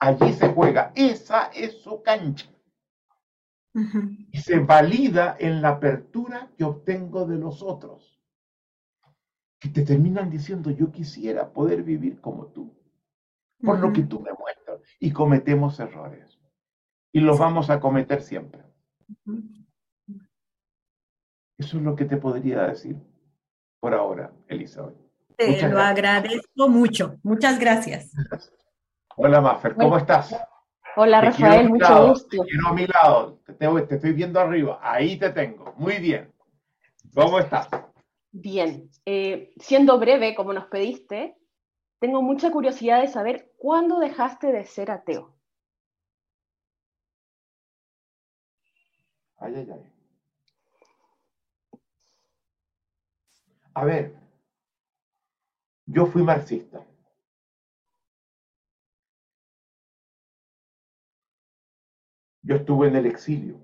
[0.00, 2.48] Allí se juega, esa es su cancha.
[4.32, 8.18] Y se valida en la apertura que obtengo de los otros,
[9.60, 12.74] que te terminan diciendo, yo quisiera poder vivir como tú,
[13.62, 16.40] por lo que tú me muestras, y cometemos errores.
[17.12, 18.64] Y los vamos a cometer siempre.
[21.58, 22.96] Eso es lo que te podría decir
[23.80, 24.96] por ahora, Elizabeth.
[25.36, 27.18] Te lo agradezco mucho.
[27.22, 28.12] Muchas gracias.
[29.16, 30.34] Hola, Maffer, ¿cómo estás?
[30.96, 32.28] Hola, Rafael, mucho gusto.
[32.42, 35.74] Te quiero a mi lado, te, te, estoy viendo arriba, ahí te tengo.
[35.76, 36.32] Muy bien.
[37.14, 37.68] ¿Cómo estás?
[38.32, 38.88] Bien.
[39.04, 41.36] Eh, siendo breve, como nos pediste,
[41.98, 45.36] tengo mucha curiosidad de saber cuándo dejaste de ser ateo.
[49.38, 49.92] Ay, ay, ay.
[53.74, 54.14] A ver,
[55.86, 56.84] yo fui marxista.
[62.50, 63.60] Yo estuve en el exilio.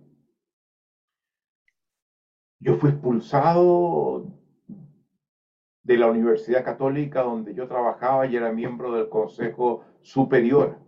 [2.61, 4.22] Yo fui expulsado
[5.82, 10.78] de la Universidad Católica donde yo trabajaba y era miembro del Consejo Superior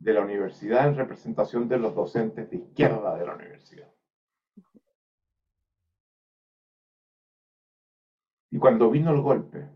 [0.00, 3.88] de la universidad en representación de los docentes de izquierda de la universidad.
[8.50, 9.70] Y cuando vino el golpe,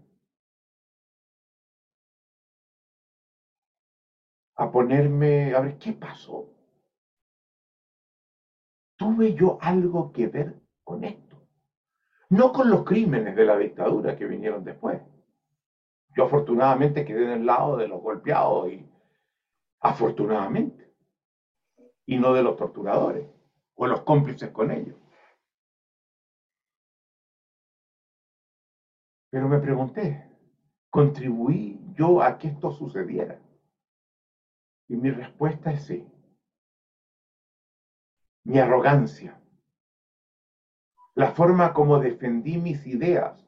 [4.57, 6.58] a ponerme, a ver, ¿qué pasó?
[8.99, 11.47] ¿Tuve yo algo que ver con esto?
[12.31, 15.01] No con los crímenes de la dictadura que vinieron después.
[16.17, 18.85] Yo afortunadamente quedé en el lado de los golpeados y
[19.81, 20.93] afortunadamente,
[22.07, 23.25] y no de los torturadores
[23.77, 24.97] o los cómplices con ellos.
[29.31, 30.29] Pero me pregunté,
[30.91, 33.41] ¿contribuí yo a que esto sucediera?
[34.89, 36.05] Y mi respuesta es sí.
[38.49, 39.39] Mi arrogancia,
[41.15, 43.47] la forma como defendí mis ideas,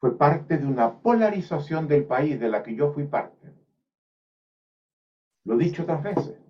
[0.00, 3.52] fue parte de una polarización del país de la que yo fui parte.
[5.44, 6.40] Lo he dicho otras veces.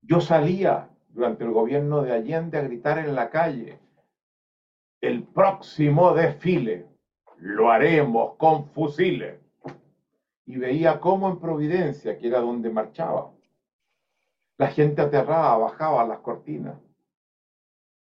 [0.00, 3.80] Yo salía durante el gobierno de Allende a gritar en la calle,
[5.00, 6.86] el próximo desfile
[7.38, 9.40] lo haremos con fusiles.
[10.44, 13.35] Y veía cómo en Providencia, que era donde marchaba,
[14.58, 16.78] la gente aterrada bajaba las cortinas,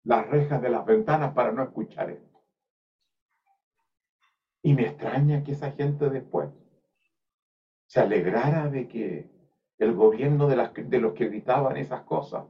[0.05, 2.39] las rejas de las ventanas para no escuchar esto.
[4.62, 6.51] Y me extraña que esa gente después
[7.86, 9.30] se alegrara de que
[9.78, 12.45] el gobierno de, las, de los que gritaban esas cosas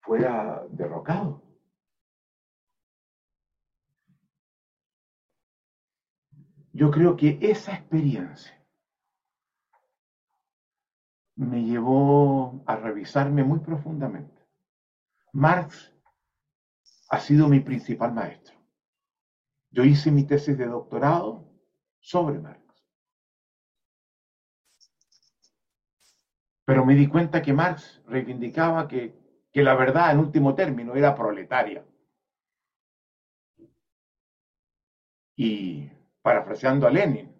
[0.00, 1.42] fuera derrocado.
[6.72, 8.63] Yo creo que esa experiencia
[11.36, 14.42] me llevó a revisarme muy profundamente.
[15.32, 15.92] Marx
[17.10, 18.54] ha sido mi principal maestro.
[19.70, 21.50] Yo hice mi tesis de doctorado
[21.98, 22.62] sobre Marx.
[26.64, 29.14] Pero me di cuenta que Marx reivindicaba que,
[29.52, 31.84] que la verdad en último término era proletaria.
[35.36, 35.90] Y
[36.22, 37.33] parafraseando a Lenin,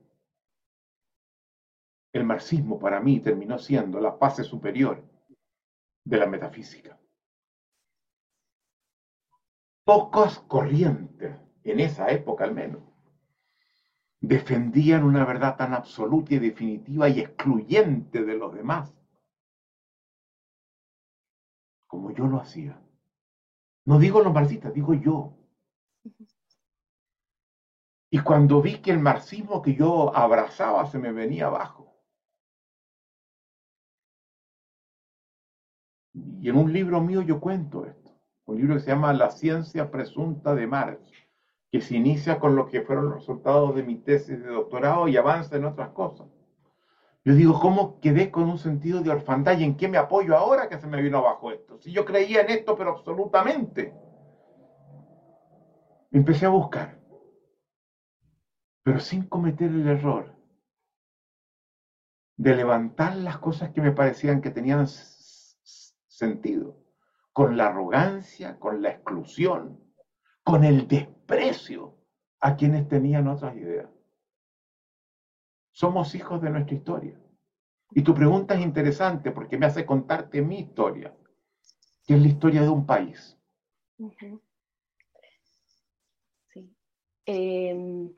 [2.14, 5.02] el marxismo para mí terminó siendo la fase superior
[6.04, 6.98] de la metafísica.
[9.84, 12.82] Pocas corrientes en esa época al menos,
[14.20, 18.94] defendían una verdad tan absoluta y definitiva y excluyente de los demás,
[21.88, 22.80] como yo lo hacía.
[23.86, 25.36] No digo los marxistas, digo yo.
[28.08, 31.93] Y cuando vi que el marxismo que yo abrazaba se me venía abajo,
[36.14, 38.12] y en un libro mío yo cuento esto,
[38.46, 41.00] un libro que se llama La ciencia presunta de Marx,
[41.72, 45.16] que se inicia con lo que fueron los resultados de mi tesis de doctorado y
[45.16, 46.28] avanza en otras cosas.
[47.24, 50.68] Yo digo, ¿cómo quedé con un sentido de orfandad y en qué me apoyo ahora
[50.68, 51.78] que se me vino abajo esto?
[51.78, 53.92] Si yo creía en esto, pero absolutamente.
[56.12, 56.96] Empecé a buscar,
[58.84, 60.32] pero sin cometer el error
[62.36, 64.86] de levantar las cosas que me parecían que tenían
[66.16, 66.78] sentido,
[67.32, 69.82] con la arrogancia, con la exclusión,
[70.42, 71.98] con el desprecio
[72.40, 73.90] a quienes tenían otras ideas.
[75.72, 77.20] Somos hijos de nuestra historia.
[77.90, 81.16] Y tu pregunta es interesante porque me hace contarte mi historia,
[82.04, 83.38] que es la historia de un país.
[86.52, 86.76] Sí.
[87.26, 88.12] Em,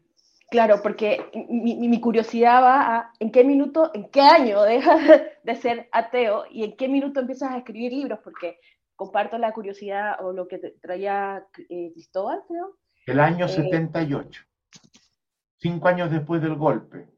[0.50, 5.88] claro, porque mi, curiosidad va a en qué minuto, en qué año dejas de ser
[5.92, 8.58] ateo y en qué minuto empiezas a escribir libros, porque
[8.94, 12.76] comparto la curiosidad o lo que traía eh, Cristóbal, creo.
[13.06, 14.88] El año 78, eh,
[15.58, 17.08] cinco años después del golpe.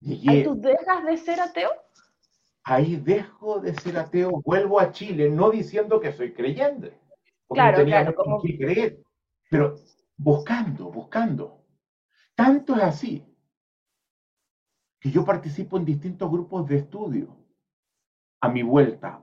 [0.00, 1.70] Llegué, ¿Tú dejas de ser ateo?
[2.64, 6.96] Ahí dejo de ser ateo, vuelvo a Chile, no diciendo que soy creyente,
[7.48, 8.98] porque claro, no tenía claro, que creer,
[9.50, 9.76] pero
[10.16, 11.61] buscando, buscando.
[12.34, 13.24] Tanto es así
[15.00, 17.36] que yo participo en distintos grupos de estudio
[18.40, 19.20] a mi vuelta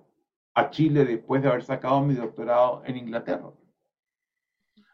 [0.54, 3.52] a Chile después de haber sacado mi doctorado en Inglaterra.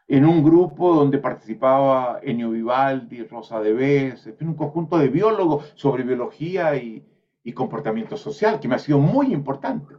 [0.08, 6.04] En un grupo donde participaba Enio Vivaldi, Rosa de Bes, un conjunto de biólogos sobre
[6.04, 7.04] biología y,
[7.42, 9.96] y comportamiento social, que me ha sido muy importante.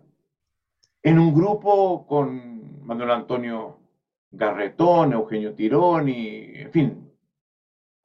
[1.04, 3.80] En un grupo con Manuel Antonio
[4.32, 7.07] Garretón, Eugenio Tirón y, en fin,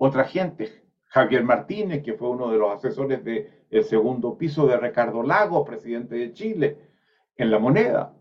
[0.04, 0.82] otra gente.
[1.06, 6.16] Javier Martínez, que fue uno de los asesores del segundo piso de Ricardo Lago, presidente
[6.16, 6.90] de Chile
[7.36, 8.16] en la moneda,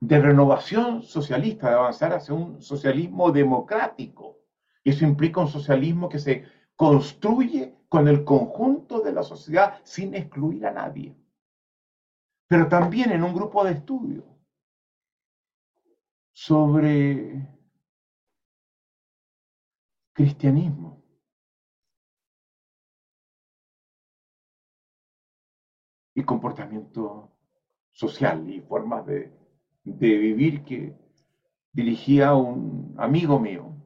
[0.00, 4.38] de renovación socialista, de avanzar hacia un socialismo democrático.
[4.82, 10.14] Y eso implica un socialismo que se construye con el conjunto de la sociedad sin
[10.14, 11.14] excluir a nadie.
[12.48, 14.24] Pero también en un grupo de estudio
[16.32, 17.46] sobre
[20.14, 20.95] cristianismo.
[26.16, 27.30] Y comportamiento
[27.92, 29.32] social y formas de,
[29.84, 30.96] vivir que
[31.72, 33.76] dirigía un amigo mío.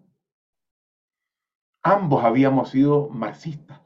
[1.82, 3.82] Ambos habíamos sido marxistas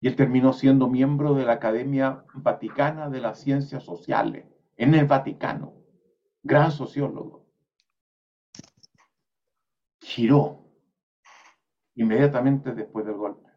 [0.00, 5.06] y él terminó siendo miembro de la Academia Vaticana de las Ciencias Sociales en el
[5.06, 5.72] Vaticano,
[6.42, 7.46] gran sociólogo.
[10.00, 10.66] giró
[11.94, 13.50] inmediatamente después del golpe,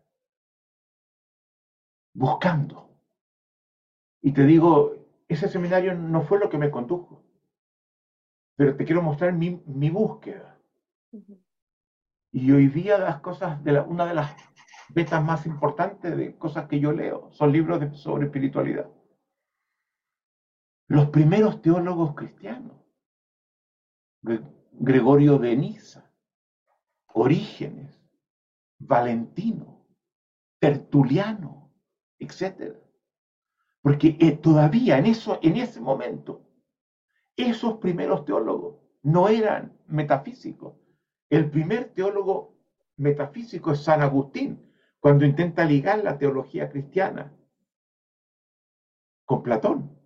[2.14, 2.89] buscando.
[4.22, 4.95] Y te digo,
[5.28, 7.24] ese seminario no fue lo que me condujo,
[8.55, 10.59] pero te quiero mostrar mi, mi búsqueda.
[12.32, 14.36] Y hoy día las cosas, de la, una de las
[14.89, 18.89] vetas más importantes de cosas que yo leo son libros de, sobre espiritualidad.
[20.88, 22.78] Los primeros teólogos cristianos,
[24.72, 26.11] Gregorio de Niza,
[27.13, 28.03] Orígenes,
[28.80, 29.86] Valentino,
[30.59, 31.72] Tertuliano,
[32.17, 32.76] etc.
[33.90, 36.46] Porque eh, todavía en, eso, en ese momento,
[37.36, 40.76] esos primeros teólogos no eran metafísicos.
[41.28, 42.56] El primer teólogo
[42.98, 47.36] metafísico es San Agustín, cuando intenta ligar la teología cristiana
[49.26, 50.00] con Platón.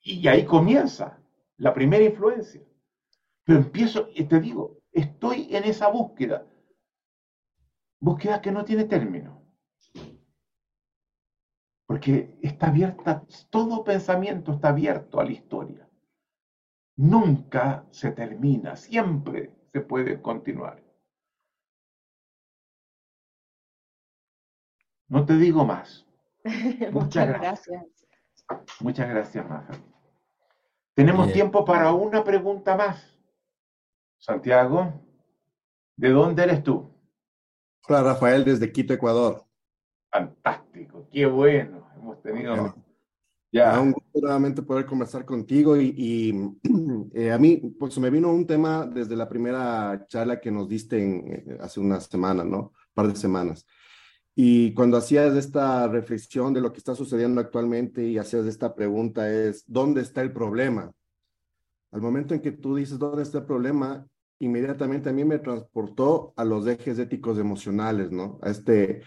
[0.00, 1.22] Y ahí comienza
[1.58, 2.62] la primera influencia.
[3.44, 6.46] Pero empiezo, y te digo, estoy en esa búsqueda.
[8.00, 9.43] Búsqueda que no tiene término.
[11.94, 15.88] Porque está abierta, todo pensamiento está abierto a la historia.
[16.96, 20.82] Nunca se termina, siempre se puede continuar.
[25.06, 26.04] No te digo más.
[26.90, 27.86] Muchas, gracias.
[28.80, 29.74] Muchas gracias, Maja.
[30.94, 33.16] Tenemos tiempo para una pregunta más.
[34.18, 35.00] Santiago,
[35.94, 36.92] ¿de dónde eres tú?
[37.86, 39.44] Hola, Rafael, desde Quito, Ecuador.
[40.10, 41.83] Fantástico, qué bueno.
[42.04, 42.74] Hemos tenido...
[43.50, 43.80] Ya.
[43.80, 46.52] Un gusto nuevamente poder conversar contigo y,
[47.14, 51.00] eh, a mí pues me vino un tema desde la primera charla que nos diste
[51.00, 52.58] en, hace unas semanas, ¿no?
[52.58, 53.64] Un par de semanas.
[54.34, 59.32] Y cuando hacías esta reflexión de lo que está sucediendo actualmente y hacías esta pregunta
[59.32, 60.92] es, ¿dónde está el problema?
[61.92, 64.04] Al momento en que tú dices, ¿dónde está el problema?
[64.40, 68.40] Inmediatamente a mí me transportó a los ejes éticos emocionales, ¿no?
[68.42, 69.02] A este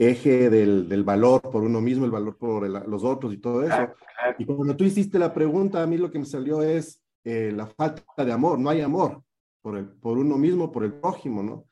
[0.00, 3.90] eje del, del valor por uno mismo, el valor por los otros y todo eso.
[4.38, 7.66] Y cuando tú hiciste la pregunta, a mí lo que me salió es eh, la
[7.66, 9.22] falta de amor, no hay amor
[9.60, 11.66] por, el, por uno mismo, por el prójimo, ¿no?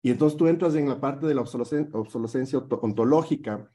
[0.00, 3.68] Y entonces tú entras en la parte de la obsolescencia, ontológica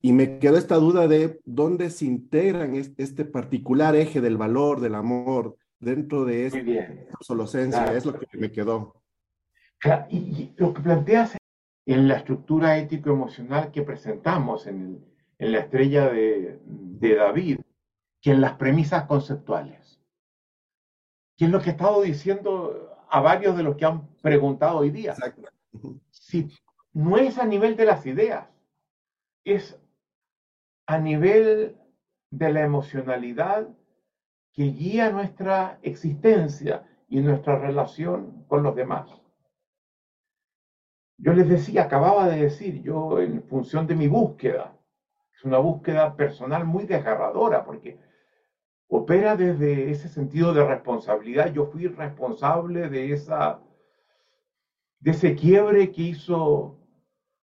[0.00, 4.94] y me quedó esta duda de dónde se integran este particular eje del valor, del
[4.94, 6.60] amor, dentro de esta
[7.18, 7.92] obsolescencia.
[7.96, 9.02] Es lo que me quedó.
[10.08, 11.36] y, lo que planteas
[11.86, 15.04] en la estructura ético-emocional que presentamos en,
[15.38, 17.60] en la estrella de, de, David,
[18.20, 20.00] que en las premisas conceptuales.
[21.36, 24.90] Que es lo que he estado diciendo a varios de los que han preguntado hoy
[24.90, 25.12] día.
[25.12, 25.48] Exacto.
[26.10, 26.48] Si
[26.92, 28.48] no es a nivel de las ideas,
[29.44, 29.78] es
[30.86, 31.76] a nivel
[32.30, 33.68] de la emocionalidad
[34.52, 39.23] que guía nuestra existencia y nuestra relación con los demás.
[41.16, 44.76] Yo les decía, acababa de decir, yo en función de mi búsqueda,
[45.34, 47.98] es una búsqueda personal muy desgarradora porque
[48.88, 51.52] opera desde ese sentido de responsabilidad.
[51.52, 53.60] Yo fui responsable de esa
[55.04, 56.78] de ese quiebre que hizo,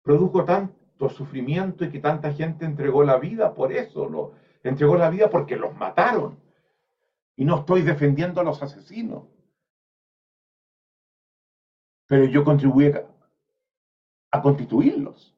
[0.02, 5.30] produjo tanto sufrimiento y que tanta gente entregó la vida por eso, entregó la vida
[5.30, 6.38] porque los mataron.
[7.38, 9.24] Y no estoy defendiendo a los asesinos.
[12.08, 13.15] Pero yo contribuí a,
[14.36, 15.34] a constituirlos.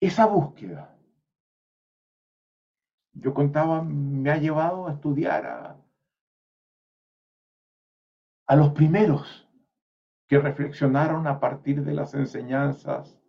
[0.00, 0.98] Esa búsqueda,
[3.12, 5.80] yo contaba, me ha llevado a estudiar a,
[8.46, 9.48] a los primeros
[10.26, 13.20] que reflexionaron a partir de las enseñanzas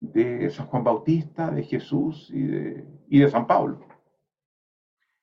[0.00, 3.88] de San Juan Bautista, de Jesús y de, de San Pablo.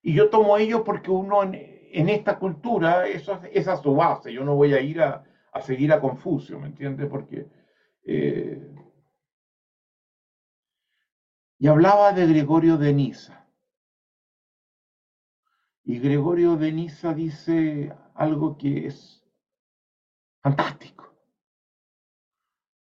[0.01, 1.43] Y yo tomo ello porque uno
[1.91, 4.33] esta cultura, eso, esa es su base.
[4.33, 5.23] Yo no voy a ir a,
[5.61, 7.07] seguir a Confucio, ¿me entiendes?
[7.09, 7.47] Porque...
[8.03, 8.73] Eh,
[11.59, 13.47] y hablaba de Gregorio de Niza.
[15.83, 19.25] Y Gregorio de Niza dice algo que es
[20.43, 21.15] fantástico.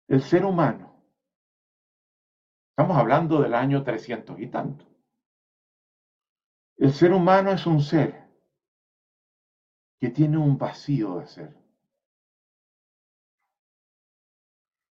[0.08, 1.01] El ser humano,
[2.72, 4.86] estamos hablando del año 300 y tanto,
[6.78, 8.24] el ser humano es un ser
[10.06, 11.58] que tiene un vacío de ser,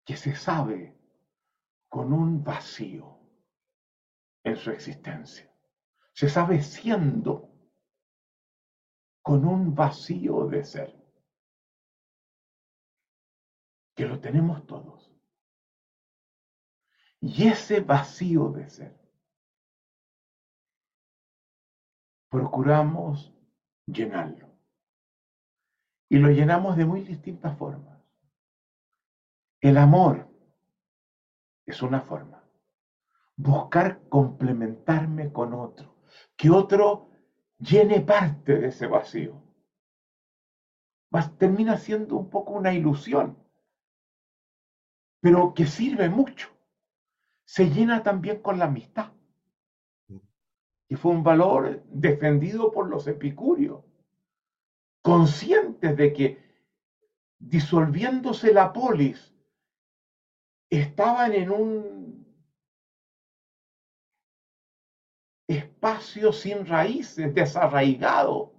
[0.06, 0.98] que se sabe
[1.90, 3.20] con un vacío
[4.42, 5.54] en su existencia,
[6.14, 7.52] se sabe siendo
[9.20, 10.90] con un vacío de ser,
[13.94, 15.14] que lo tenemos todos.
[17.20, 18.98] Y ese vacío de ser
[22.30, 23.36] procuramos
[23.84, 24.51] llenarlo.
[26.12, 27.98] Y lo llenamos de muy distintas formas.
[29.62, 30.28] El amor
[31.64, 32.44] es una forma.
[33.34, 35.96] Buscar complementarme con otro.
[36.36, 37.08] Que otro
[37.58, 39.42] llene parte de ese vacío.
[41.38, 43.42] termina siendo un poco una ilusión,
[45.22, 46.50] pero que sirve mucho.
[47.46, 49.14] Se llena también con la amistad.
[50.90, 53.82] Y fue un valor defendido por los epicúreos,
[55.02, 56.42] conscientes de que
[57.38, 59.34] disolviéndose la polis,
[60.70, 62.24] estaban en un
[65.48, 68.52] espacio sin raíces, desarraigado,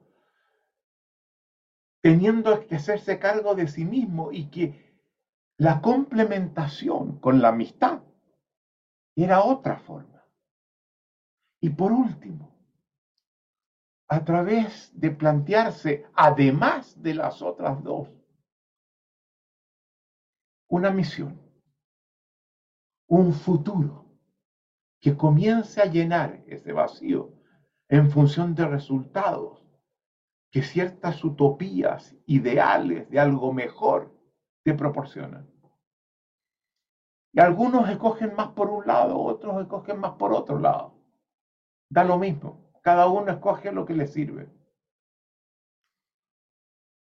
[2.01, 4.93] teniendo que hacerse cargo de sí mismo y que
[5.57, 8.03] la complementación con la amistad
[9.15, 10.23] era otra forma.
[11.61, 12.53] Y por último,
[14.14, 18.09] a través de plantearse, además de las otras dos,
[20.70, 21.41] una misión,
[23.07, 24.05] un futuro
[25.01, 27.34] que comience a llenar ese vacío
[27.89, 29.68] en función de resultados
[30.51, 34.16] que ciertas utopías, ideales de algo mejor
[34.64, 35.51] te proporcionan.
[37.32, 41.01] Y algunos escogen más por un lado, otros escogen más por otro lado.
[41.89, 44.47] Da lo mismo, cada uno escoge lo que le sirve.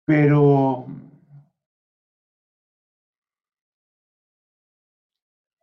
[0.05, 0.87] Pero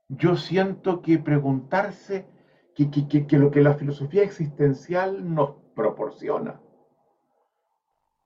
[0.08, 2.26] yo siento que preguntarse,
[2.74, 6.62] que, lo que la filosofía existencial nos proporciona,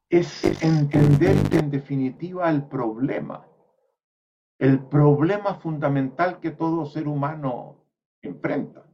[0.09, 3.47] es entender que en definitiva el problema,
[4.59, 7.87] el problema fundamental que todo ser humano
[8.21, 8.90] enfrenta,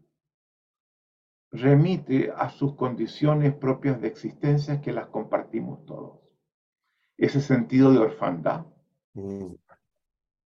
[1.51, 6.19] remite a sus condiciones propias de existencia que las compartimos todos.
[7.17, 8.65] Ese sentido de orfandad,
[9.13, 9.55] mm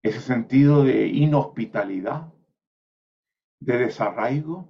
[0.04, 2.34] ese sentido de inhospitalidad,
[3.60, 4.70] de desarraigo,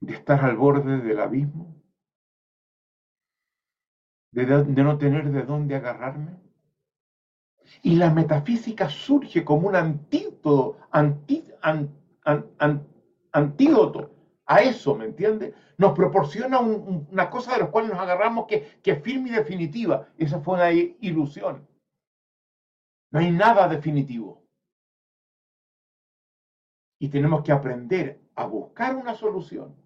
[0.00, 1.82] de estar al borde del abismo,
[4.32, 6.43] de, no tener de dónde agarrarme.
[7.82, 10.78] Y la metafísica surge como un antídoto,
[13.32, 14.10] antídoto
[14.46, 15.54] a eso, ¿me entiende?
[15.78, 20.08] Nos proporciona una cosa de la cual nos agarramos que, que es firme y definitiva.
[20.16, 21.66] Esa fue una ilusión.
[23.10, 24.42] No hay nada definitivo.
[26.98, 29.76] Y tenemos que aprender a buscar una solución,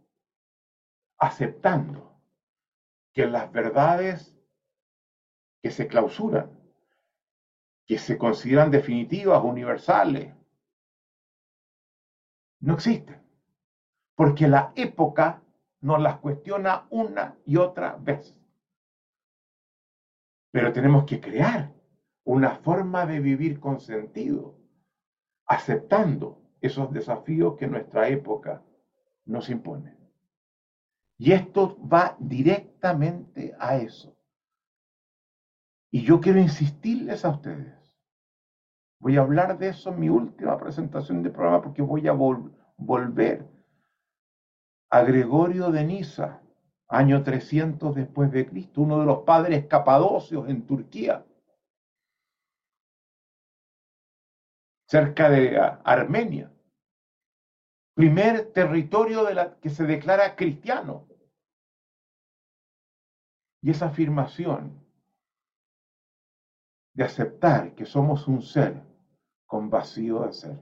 [1.19, 2.17] aceptando
[3.13, 4.37] que las verdades
[5.63, 6.58] que se clausuran,
[7.89, 10.33] que se consideran definitivas, universales,
[12.61, 13.19] no existen
[14.19, 15.45] porque la época
[15.81, 18.37] nos las cuestiona una y otra vez.
[20.51, 21.73] Pero tenemos que crear
[22.25, 24.59] una forma de vivir con sentido,
[25.47, 28.61] aceptando esos desafíos que nuestra época
[29.25, 29.97] nos impone.
[31.17, 34.17] Y esto va directamente a eso.
[35.93, 37.78] Y yo quiero insistirles a ustedes.
[39.01, 43.49] Voy a hablar de eso en mi última presentación de programa porque voy a volver
[44.91, 46.43] a Gregorio de Nisa,
[46.89, 51.25] año 300 después de Cristo, uno de los padres capadocios en Turquía,
[54.89, 56.51] cerca de Armenia,
[57.95, 61.07] primer territorio de la, que se declara cristiano.
[63.61, 64.85] Y esa afirmación
[66.95, 68.88] de aceptar que somos un ser
[69.49, 70.59] con vacío de ser.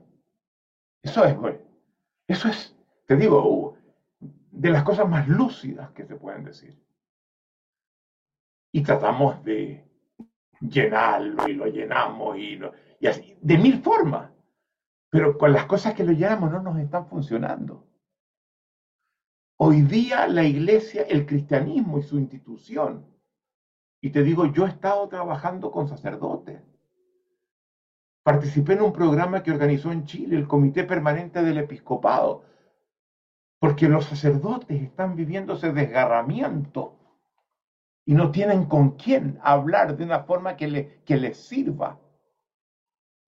[1.02, 1.58] Eso es, güey.
[2.26, 2.74] Eso es,
[3.04, 3.76] te digo,
[4.20, 6.80] de las cosas más lúcidas que se pueden decir.
[8.72, 9.84] Y tratamos de
[10.60, 12.58] llenarlo y lo llenamos y,
[13.00, 14.30] y así, de mil formas.
[15.10, 17.86] Pero con las cosas que lo llenamos no nos están funcionando.
[19.58, 23.06] Hoy día la iglesia, el cristianismo y su institución,
[24.00, 26.62] y te digo, yo he estado trabajando con sacerdotes.
[28.26, 32.42] Participé en un programa que organizó en Chile el Comité Permanente del Episcopado,
[33.60, 36.98] porque los sacerdotes están viviendo ese desgarramiento
[38.04, 42.00] y no tienen con quién hablar de una forma que, le, que les sirva.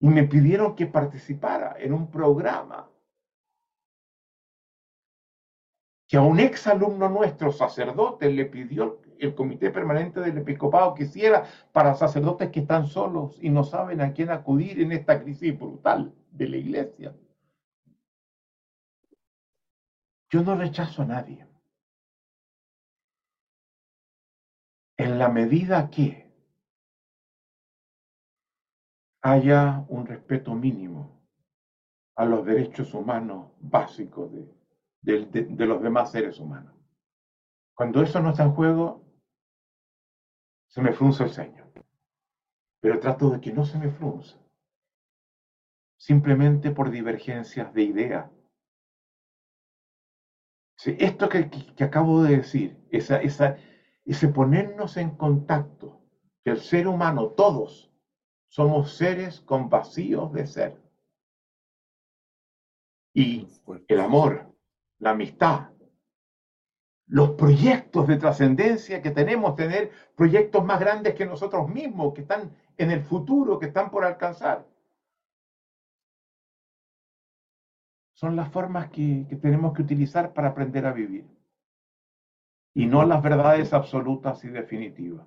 [0.01, 2.91] Y me pidieron que participara en un programa
[6.09, 11.05] que a un ex alumno nuestro, sacerdote, le pidió el Comité Permanente del Episcopado que
[11.05, 15.59] hiciera para sacerdotes que están solos y no saben a quién acudir en esta crisis
[15.59, 17.15] brutal de la iglesia.
[20.31, 21.47] Yo no rechazo a nadie.
[24.97, 26.29] En la medida que
[29.23, 31.19] haya un respeto mínimo
[32.17, 34.31] a los derechos humanos básicos
[35.03, 36.75] de, los demás seres humanos.
[37.75, 39.08] Cuando eso no está en juego,
[40.69, 41.71] se me frunce el ceño.
[42.81, 44.39] Pero trato de que no se me frunza.
[45.97, 48.31] Simplemente por divergencias de ideas.
[50.85, 53.57] esto que, que, acabo de decir, esa, esa,
[54.05, 56.01] ese ponernos en contacto,
[56.45, 57.93] que el ser humano, todos,
[58.49, 60.83] somos seres con vacíos de ser.
[63.13, 63.49] Y
[63.89, 64.55] el amor,
[64.99, 65.73] la amistad,
[67.09, 72.53] los proyectos de trascendencia que tenemos, tener proyectos más grandes que nosotros mismos, que están
[72.77, 74.67] en el futuro, que están por alcanzar.
[78.13, 81.27] Son las formas que, que tenemos que utilizar para aprender a vivir.
[82.75, 85.27] Y no las verdades absolutas y definitivas,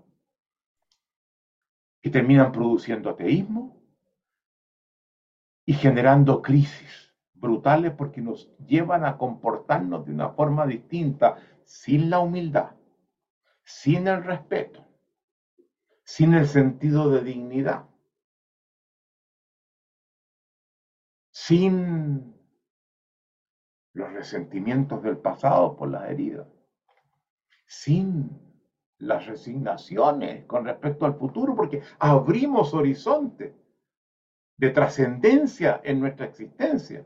[2.01, 3.82] que terminan produciendo ateísmo
[5.65, 7.11] y generando crisis
[7.41, 12.76] brutales porque nos llevan a comportarnos de una forma distinta, sin la humildad,
[13.64, 14.86] sin el respeto,
[16.03, 17.86] sin el sentido de dignidad,
[21.32, 22.36] sin
[23.93, 26.47] los resentimientos del pasado por las heridas,
[27.66, 28.30] sin
[28.97, 33.55] las resignaciones con respecto al futuro, porque abrimos horizonte
[34.57, 37.05] de trascendencia en nuestra existencia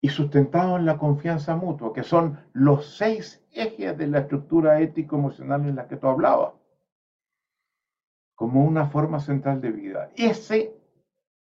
[0.00, 5.62] y sustentado en la confianza mutua, que son los seis ejes de la estructura ético-emocional
[5.68, 6.54] en la que tú hablabas,
[8.34, 10.10] como una forma central de vida.
[10.16, 10.76] Ese,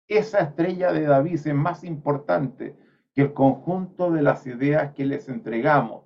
[0.07, 2.77] esa estrella de David es más importante
[3.13, 6.03] que el conjunto de las ideas que les entregamos,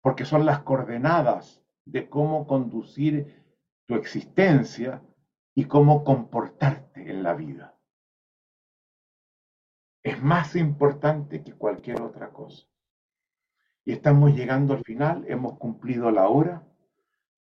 [0.00, 3.42] porque son las coordenadas de cómo conducir
[3.86, 5.02] tu existencia
[5.54, 7.71] y cómo comportarte en la vida
[10.02, 12.66] es más importante que cualquier otra cosa.
[13.84, 16.62] Y estamos llegando al final, hemos cumplido la hora.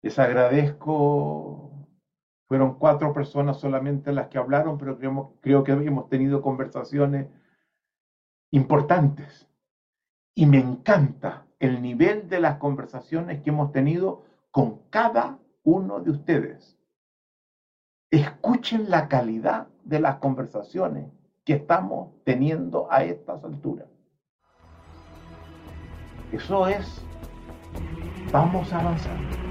[0.02, 1.88] Les agradezco,
[2.48, 7.28] fueron cuatro personas solamente las que hablaron, pero creo, creo que hemos tenido conversaciones
[8.52, 9.48] importantes.
[10.36, 16.12] Y me encanta el nivel de las conversaciones que hemos tenido con cada uno de
[16.12, 16.78] ustedes.
[18.12, 21.12] Escuchen la calidad de las conversaciones
[21.46, 23.88] que estamos teniendo a estas alturas.
[26.32, 27.06] Eso es,
[28.32, 29.43] vamos avanzando.